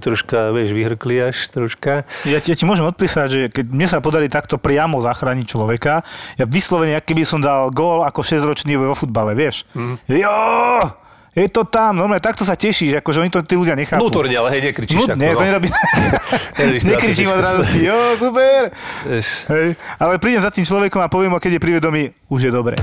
[0.01, 2.05] troška, vieš, vyhrkli až troška.
[2.25, 6.05] Ja, ja ti môžem odpísať, že keď mne sa podarí takto priamo zachrániť človeka,
[6.37, 9.65] ja vyslovene, aký by som dal gól ako 6-ročný vo futbale, vieš.
[9.73, 9.97] Mm.
[10.09, 11.02] Jo!
[11.33, 14.05] Je to tam, no takto sa tešíš, akože oni to tí ľudia nechápu.
[14.05, 15.49] Vnútorne, ale hej, nekričíš no, Nie, to no.
[15.49, 15.69] nerobí.
[16.93, 18.69] Nekričím od radosti, jo, super.
[19.49, 19.67] Hej,
[19.97, 22.77] ale prídem za tým človekom a poviem mu, keď je privedomý, už je dobre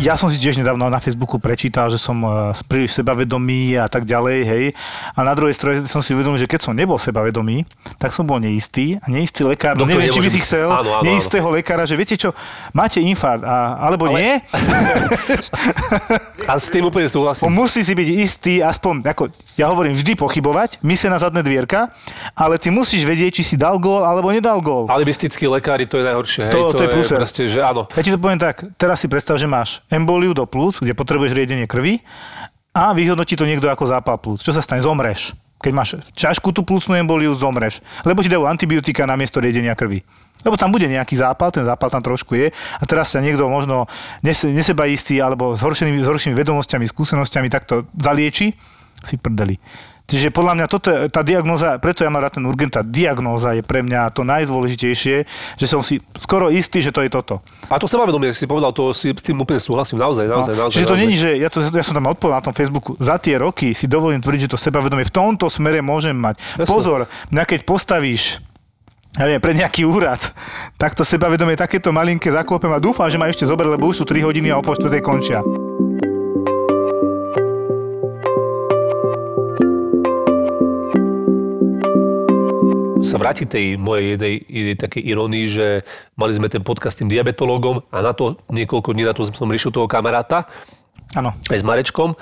[0.00, 4.08] ja som si tiež nedávno na Facebooku prečítal, že som uh, príliš sebavedomý a tak
[4.08, 4.64] ďalej, hej.
[5.12, 7.68] A na druhej strane som si uvedomil, že keď som nebol sebavedomý,
[8.00, 11.04] tak som bol neistý a neistý lekár, no, neviem, či by si chcel, áno, áno,
[11.04, 11.56] neistého áno.
[11.60, 12.32] lekára, že viete čo,
[12.72, 14.16] máte infarkt, a, alebo Ale...
[14.16, 14.32] nie.
[16.48, 17.52] a s tým úplne súhlasím.
[17.52, 19.28] Musí si byť istý, aspoň, ako
[19.60, 21.92] ja hovorím, vždy pochybovať, my sa na zadné dvierka,
[22.32, 24.88] ale ty musíš vedieť, či si dal gól alebo nedal gól.
[24.88, 26.42] Alibistickí lekári, to je najhoršie.
[26.48, 27.84] Hej, to, to, to je, je proste, že áno.
[27.92, 31.34] Ja ti to poviem tak, teraz si predstav, že máš emboliu do plus, kde potrebuješ
[31.36, 32.00] riedenie krvi
[32.70, 34.40] a vyhodnotí to niekto ako zápal plus.
[34.40, 34.80] Čo sa stane?
[34.80, 35.34] Zomreš.
[35.60, 37.84] Keď máš čašku tú plusnú emboliu, zomreš.
[38.06, 40.00] Lebo ti dajú antibiotika na miesto riedenia krvi.
[40.40, 42.48] Lebo tam bude nejaký zápal, ten zápal tam trošku je
[42.80, 43.84] a teraz sa niekto možno
[44.24, 48.56] nesebaistý alebo s horšenými, s horšími vedomosťami, skúsenosťami takto zalieči,
[49.04, 49.60] si prdeli.
[50.10, 53.62] Čiže podľa mňa toto, tá diagnóza, preto ja mám rád ten urgent, tá diagnóza je
[53.62, 55.16] pre mňa to najdôležitejšie,
[55.54, 57.38] že som si skoro istý, že to je toto.
[57.70, 60.60] A to vedomie, si povedal, to si s tým úplne súhlasím, naozaj, no, naozaj, no,
[60.66, 60.76] naozaj.
[60.82, 63.38] Čiže to není, že ja, to, ja som tam odpovedal na tom Facebooku, za tie
[63.38, 66.42] roky si dovolím tvrdiť, že to sebavedomie v tomto smere môžem mať.
[66.58, 66.66] Jasne.
[66.66, 67.00] Pozor,
[67.30, 68.42] mňa keď postavíš
[69.18, 70.22] ja viem, pre nejaký úrad,
[70.78, 74.04] tak to sebavedomie takéto malinké zaklopem a dúfam, že ma ešte zober, lebo už sú
[74.06, 74.64] 3 hodiny a o
[75.02, 75.42] končia.
[83.10, 85.66] Sa vrátiť tej mojej jednej, jednej takej ironii, že
[86.14, 89.50] mali sme ten podcast s tým diabetologom a na to niekoľko dní na to som
[89.50, 90.46] riešil toho kamaráta.
[91.18, 91.34] Áno.
[91.34, 92.14] Aj s Marečkom.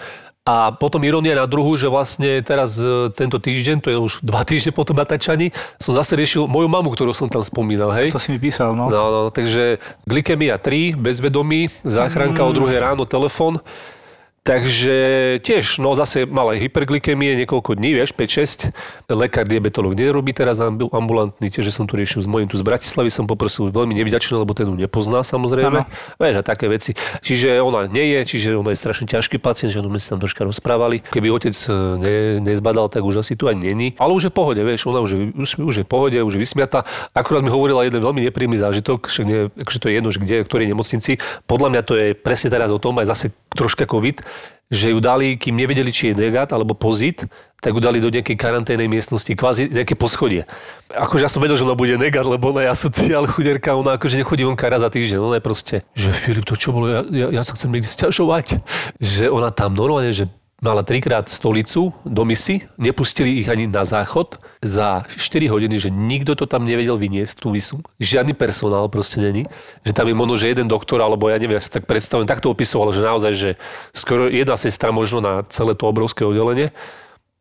[0.49, 4.49] A potom ironia na druhu, že vlastne teraz e, tento týždeň, to je už dva
[4.49, 8.17] týždne po tom natáčaní, som zase riešil moju mamu, ktorú som tam spomínal, hej.
[8.17, 8.89] To si mi písal, no.
[8.89, 9.77] No, no takže
[10.09, 12.49] glykemia 3, bezvedomí, záchranka mm.
[12.49, 13.61] o druhé ráno, telefón.
[14.43, 14.97] Takže
[15.45, 18.73] tiež, no zase mal aj hyperglykemie niekoľko dní, vieš, 5-6.
[19.13, 23.29] Lekár diabetolog nerobí teraz ambulantný, tiež som tu riešil s mojím tu z Bratislavy, som
[23.29, 25.85] poprosil veľmi nevďačný, lebo ten ju nepozná samozrejme.
[25.85, 26.17] Ano.
[26.17, 26.97] Vieš, a také veci.
[27.21, 30.49] Čiže ona nie je, čiže ona je strašne ťažký pacient, že sme si tam troška
[30.49, 31.05] rozprávali.
[31.05, 31.71] Keby otec e,
[32.01, 33.89] ne, nezbadal, tak už asi tu ani není.
[34.01, 36.35] Ale už je v pohode, vieš, ona už, je, už, už je v pohode, už
[36.37, 36.89] je vysmiata.
[37.13, 40.37] Akurát mi hovorila jeden veľmi nepríjemný zážitok, že nie, akože to je jedno, že kde,
[40.49, 41.21] ktorej nemocnici.
[41.45, 44.25] Podľa mňa to je presne teraz o tom, aj zase troška COVID,
[44.69, 47.25] že ju dali, kým nevedeli, či je negat alebo pozit,
[47.59, 50.45] tak ju dali do nejakej karanténnej miestnosti, kvázi nejaké poschodie.
[50.93, 54.21] Akože ja som vedel, že ona bude negat, lebo ona je asociál chuderka, ona akože
[54.21, 57.27] nechodí vonka raz za týždeň, ona je proste, že Filip, to čo bolo, ja, ja,
[57.41, 58.61] ja sa chcem niekde sťažovať,
[59.01, 60.29] že ona tam normálne, že
[60.59, 66.35] mala trikrát stolicu do misy, nepustili ich ani na záchod za 4 hodiny, že nikto
[66.35, 67.79] to tam nevedel vyniesť, tú misu.
[68.03, 69.47] Žiadny personál proste není.
[69.87, 72.43] Že tam je možno, že jeden doktor, alebo ja neviem, ja si tak predstavujem, tak
[72.43, 73.51] to opisoval, že naozaj, že
[73.95, 76.75] skoro jedna sestra možno na celé to obrovské oddelenie.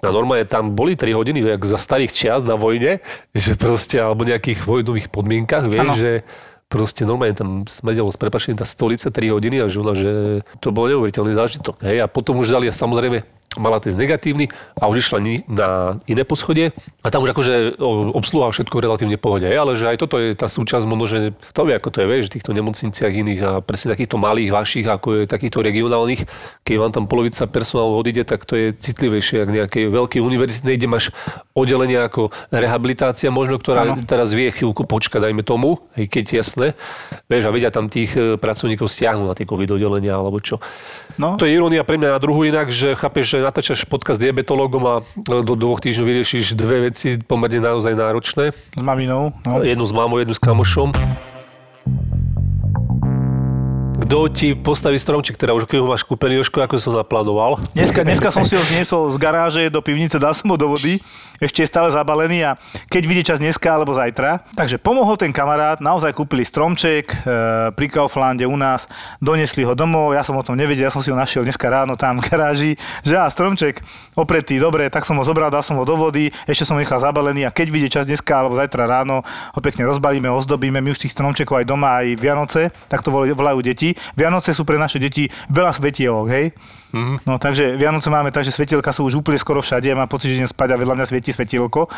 [0.05, 3.01] A normálne tam boli 3 hodiny, jak za starých čias na vojne,
[3.33, 5.97] že proste, alebo nejakých vojnových podmienkach, vieš, ano.
[5.97, 6.21] že
[6.67, 10.75] proste normálne tam smrdelo s prepačením tá stolica 3 hodiny a že ona, že to
[10.75, 11.79] bol neuveriteľný zážitok.
[11.83, 13.23] Hej, a potom už dali samozrejme
[13.57, 14.47] mala test negatívny
[14.77, 16.71] a už išla na iné poschodie
[17.03, 17.81] a tam už akože
[18.13, 19.49] obsluha všetko relatívne pohode.
[19.49, 21.19] Ale že aj toto je tá súčasť, možno, že
[21.51, 24.85] to vie, ako to je, vieš, v týchto nemocniciach iných a presne takýchto malých vašich,
[24.87, 26.23] ako je takýchto regionálnych,
[26.63, 30.87] keď vám tam polovica personálu odíde, tak to je citlivejšie, ako nejakej veľkej univerzitnej, kde
[30.87, 31.05] máš
[31.57, 34.05] oddelenie ako rehabilitácia, možno, ktorá ano.
[34.05, 36.67] teraz vie chvíľku počkať, dajme tomu, aj keď jasné,
[37.25, 40.61] vieš, a vedia tam tých e, pracovníkov stiahnuť na tie COVID oddelenia alebo čo.
[41.17, 41.39] No.
[41.41, 44.95] To je ironia pre mňa na druhú inak, že chápeš, že natáčaš podcast diabetologom a
[45.15, 48.51] do dvoch týždňov vyriešiš dve veci pomerne naozaj náročné.
[48.51, 49.31] S maminou.
[49.47, 49.63] No.
[49.63, 50.91] Jednu s mamou, jednu s kamošom.
[54.07, 57.59] Kto ti postaví stromček, teda už keď ho máš kúpený, Jožko, ako som naplánoval?
[57.75, 61.03] Dneska, dneska som si ho zniesol z garáže do pivnice, dal som ho do vody,
[61.43, 62.55] ešte je stále zabalený a
[62.87, 64.47] keď vidie čas dneska alebo zajtra.
[64.55, 67.15] Takže pomohol ten kamarát, naozaj kúpili stromček e,
[67.75, 68.87] pri Kauflande u nás,
[69.19, 71.99] donesli ho domov, ja som o tom nevedel, ja som si ho našiel dneska ráno
[71.99, 72.71] tam v garáži,
[73.03, 73.83] že á, stromček
[74.15, 77.03] opretý, dobre, tak som ho zobral, dal som ho do vody, ešte som ho nechal
[77.03, 81.03] zabalený a keď vidie čas dneska alebo zajtra ráno, ho pekne rozbalíme, ozdobíme, my už
[81.03, 83.96] tých stromčekov aj doma, aj Vianoce, tak to volajú deti.
[84.13, 86.45] Vianoce sú pre naše deti veľa svetielok, hej?
[86.87, 87.17] Mm-hmm.
[87.27, 90.39] No takže Vianoce máme tak, že svetielka sú už úplne skoro všade, mám pocit, že
[90.39, 91.91] idem spať a vedľa mňa svieti svetielko.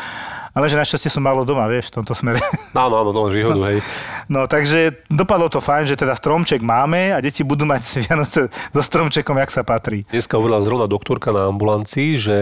[0.50, 2.42] Ale že našťastie som malo doma, vieš, v tomto smere.
[2.74, 3.78] Áno, áno, no, výhodu, hej.
[4.26, 8.82] No takže dopadlo to fajn, že teda stromček máme a deti budú mať Vianoce so
[8.82, 10.02] stromčekom, jak sa patrí.
[10.10, 12.36] Dneska hovorila zrovna doktorka na ambulancii, že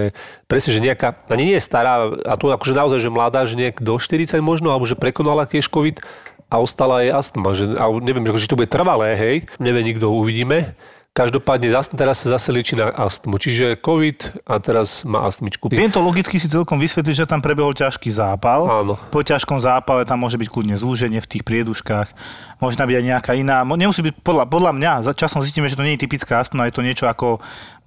[0.48, 3.84] presne, že nejaká, na nie je stará, a to akože naozaj, že mladá, že nejak
[3.84, 6.00] do 40 možno, alebo že prekonala tiež COVID
[6.49, 7.53] a ostala jej astma.
[7.53, 10.76] Že, a neviem, že to bude trvalé, hej, nevie nikto, uvidíme
[11.18, 11.66] Každopádne
[11.99, 13.42] teraz sa zase lieči na astmu.
[13.42, 15.66] Čiže COVID a teraz má astmičku.
[15.66, 18.70] Viem to logicky si celkom vysvetliť, že tam prebehol ťažký zápal.
[18.70, 18.94] Áno.
[19.11, 22.14] Po ťažkom zápale tam môže byť kľudne zúženie v tých prieduškách.
[22.59, 23.62] Tam byť aj nejaká iná.
[23.62, 26.74] Nemusí byť, podľa, podľa mňa, za časom zistíme, že to nie je typická astma, je
[26.74, 27.38] to niečo ako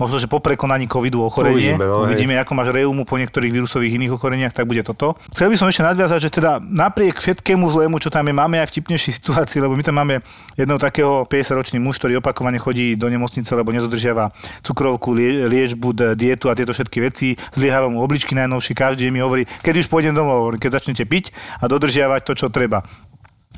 [0.02, 1.78] možno, že po prekonaní covidu ochorenie.
[1.78, 5.14] Uvidíme, no, Uvidíme ako máš reumu po niektorých vírusových iných ochoreniach, tak bude toto.
[5.30, 8.74] Chcel by som ešte nadviazať, že teda napriek všetkému zlému, čo tam je, máme aj
[8.74, 10.26] vtipnejšie situácie, lebo my tam máme
[10.58, 14.34] jedného takého 50-ročný muž, ktorý opakovane chodí do nemocnice, lebo nezodržiava
[14.66, 17.38] cukrovku, lie, liečbu, dietu a tieto všetky veci.
[17.54, 21.30] Zlieháva mu obličky najnovšie, každý mi hovorí, keď už pôjdem domov, keď začnete piť
[21.62, 22.82] a dodržiavať to, čo treba.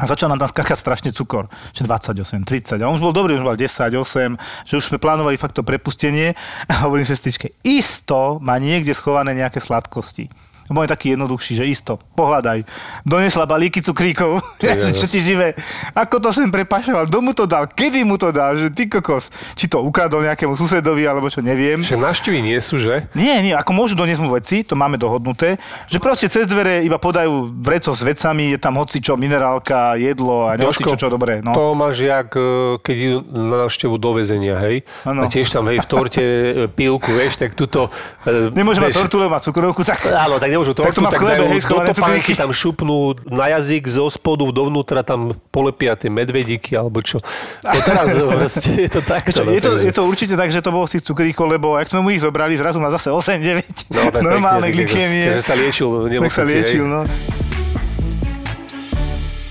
[0.01, 2.81] A začal nám tam skakať strašne cukor, že 28, 30.
[2.81, 5.61] A on už bol dobrý, už mal 10, 8, že už sme plánovali fakt to
[5.61, 6.33] prepustenie.
[6.65, 10.33] A hovorím sestričke, isto má niekde schované nejaké sladkosti.
[10.73, 12.65] Lebo je taký jednoduchší, že isto, pohľadaj.
[13.05, 14.41] Donesla balíky cukríkov,
[14.97, 15.53] čo ti živé.
[15.93, 19.29] Ako to sem prepašoval, kto mu to dal, kedy mu to dal, že ty kokos.
[19.53, 21.85] Či to ukradol nejakému susedovi, alebo čo, neviem.
[21.85, 23.05] Že naštívy nie sú, že?
[23.13, 26.97] Nie, nie, ako môžu doniesť mu veci, to máme dohodnuté, že proste cez dvere iba
[26.97, 31.45] podajú vreco s vecami, je tam hoci čo, minerálka, jedlo a neviem čo, čo dobré.
[31.45, 31.53] No.
[31.53, 34.81] To máš jak, e, keď idú na návštevu do väzenia, hej?
[35.05, 35.21] Ano.
[35.21, 37.93] A tiež tam, hej, v torte e, pílku, vieš, tak tuto...
[38.25, 40.07] E, Nemôže mať tortu, lebo má cukrovku, tak...
[40.09, 42.97] Áno, tak nemôžu tortu, tak, to má tak chlebe, dajú hej, do topánky, tam šupnú
[43.27, 47.19] na jazyk zo spodu dovnútra, tam polepia tie medvedíky, alebo čo.
[47.59, 49.43] To teraz vlastne je to takto.
[49.43, 51.91] No, je, to, je to určite tak, že to bolo z tých cukríkov, lebo ak
[51.91, 55.35] sme mu ich zobrali, zrazu má zase 8-9 no, normálne glykémie.
[55.35, 57.03] Takže sa liečil Tak sa liečil, no.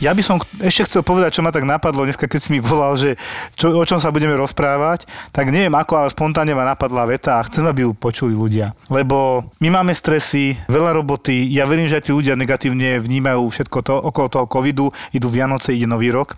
[0.02, 2.98] Ja by som ešte chcel povedať, čo ma tak napadlo dneska, keď si mi volal,
[2.98, 3.14] že
[3.54, 7.46] čo, o čom sa budeme rozprávať, tak neviem ako, ale spontánne ma napadla veta a
[7.46, 8.74] chcem, aby ju počuli ľudia.
[8.90, 13.78] Lebo my máme stresy, veľa roboty, ja verím, že aj tí ľudia negatívne vnímajú všetko
[13.86, 16.34] to okolo toho covidu, idú Vianoce, ide Nový rok.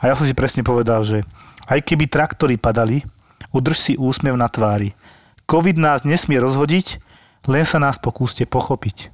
[0.00, 1.28] A ja som si presne povedal, že
[1.68, 3.04] aj keby traktory padali,
[3.52, 4.96] udrž si úsmev na tvári.
[5.44, 6.96] Covid nás nesmie rozhodiť,
[7.44, 9.12] len sa nás pokúste pochopiť.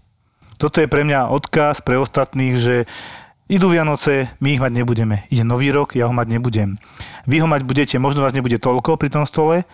[0.55, 2.87] Toto je pre mňa odkaz pre ostatných, že
[3.49, 5.25] Idú Vianoce, my ich mať nebudeme.
[5.33, 6.77] Ide Nový rok, ja ho mať nebudem.
[7.25, 9.65] Vy ho mať budete, možno vás nebude toľko pri tom stole,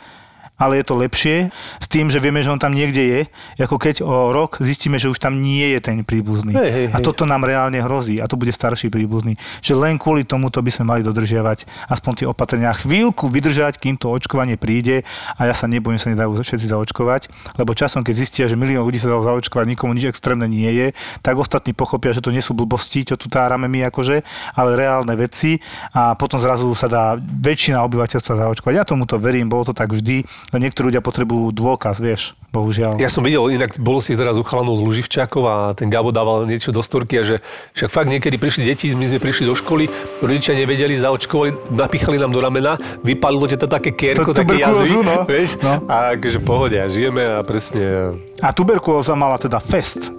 [0.54, 1.50] ale je to lepšie
[1.82, 3.20] s tým, že vieme, že on tam niekde je,
[3.58, 6.54] ako keď o rok zistíme, že už tam nie je ten príbuzný.
[6.54, 6.94] Hej, hej, hej.
[6.94, 9.34] A toto nám reálne hrozí a to bude starší príbuzný.
[9.60, 12.70] Že len kvôli tomuto by sme mali dodržiavať aspoň tie opatrenia.
[12.70, 15.02] Chvíľku vydržať, kým to očkovanie príde
[15.34, 17.22] a ja sa nebojím, sa nedajú všetci zaočkovať,
[17.58, 20.86] lebo časom, keď zistia, že milión ľudí sa dalo zaočkovať, nikomu nič extrémne nie je,
[21.20, 24.22] tak ostatní pochopia, že to nie sú blbosti, čo tu tárame my akože,
[24.54, 25.58] ale reálne veci
[25.90, 28.74] a potom zrazu sa dá väčšina obyvateľstva zaočkovať.
[28.78, 33.00] Ja tomuto verím, bolo to tak vždy niektorí ľudia potrebujú dôkaz, vieš, bohužiaľ.
[33.00, 36.46] Ja som videl, inak bolo si teraz u chalanov z Luživčákov a ten Gabo dával
[36.46, 37.36] niečo do storky a že
[37.74, 39.88] však fakt niekedy prišli deti, my sme prišli do školy,
[40.22, 45.26] rodičia nevedeli, zaočkovali, napichali nám do ramena, vypalilo to také kierko, to, také jazvy, no.
[45.26, 45.82] vieš, no.
[45.90, 48.14] a akože pohode, a žijeme a presne.
[48.38, 50.10] A tuberkulóza mala teda fest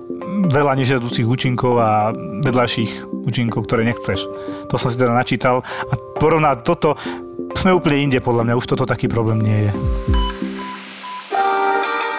[0.49, 2.11] veľa nežiaducich účinkov a
[2.43, 4.28] vedľajších účinkov, ktoré nechceš.
[4.69, 6.99] To som si teda načítal a porovnať toto
[7.58, 9.72] sme úplne inde, podľa mňa, už toto taký problém nie je.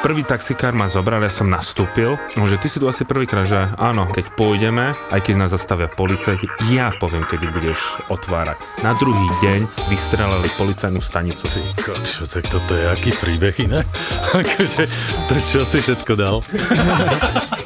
[0.07, 4.07] Prvý taxikár ma zobral, ja som nastúpil, že ty si tu asi prvýkrát, že áno,
[4.07, 8.55] keď pôjdeme, aj keď nás zastavia policajti, ja poviem, kedy budeš otvárať.
[8.87, 11.51] Na druhý deň vystrelali policajnú stanicu.
[11.51, 13.83] Ty kočo, tak toto je aký príbeh iné?
[14.47, 14.87] akože,
[15.27, 16.39] to čo si všetko dal?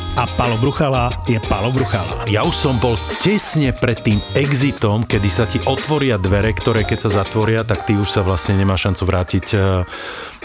[0.15, 2.27] a Palo Bruchala je Palo Bruchala.
[2.27, 7.07] Ja už som bol tesne pred tým exitom, kedy sa ti otvoria dvere, ktoré keď
[7.07, 9.57] sa zatvoria, tak ty už sa vlastne nemá šancu vrátiť e,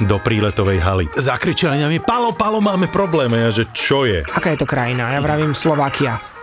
[0.06, 1.06] do príletovej haly.
[1.18, 3.32] Zakričali na mi, Palo, Palo, máme problém.
[3.34, 4.22] A ja, že čo je?
[4.30, 5.10] Aká je to krajina?
[5.10, 6.35] Ja vravím Slovakia.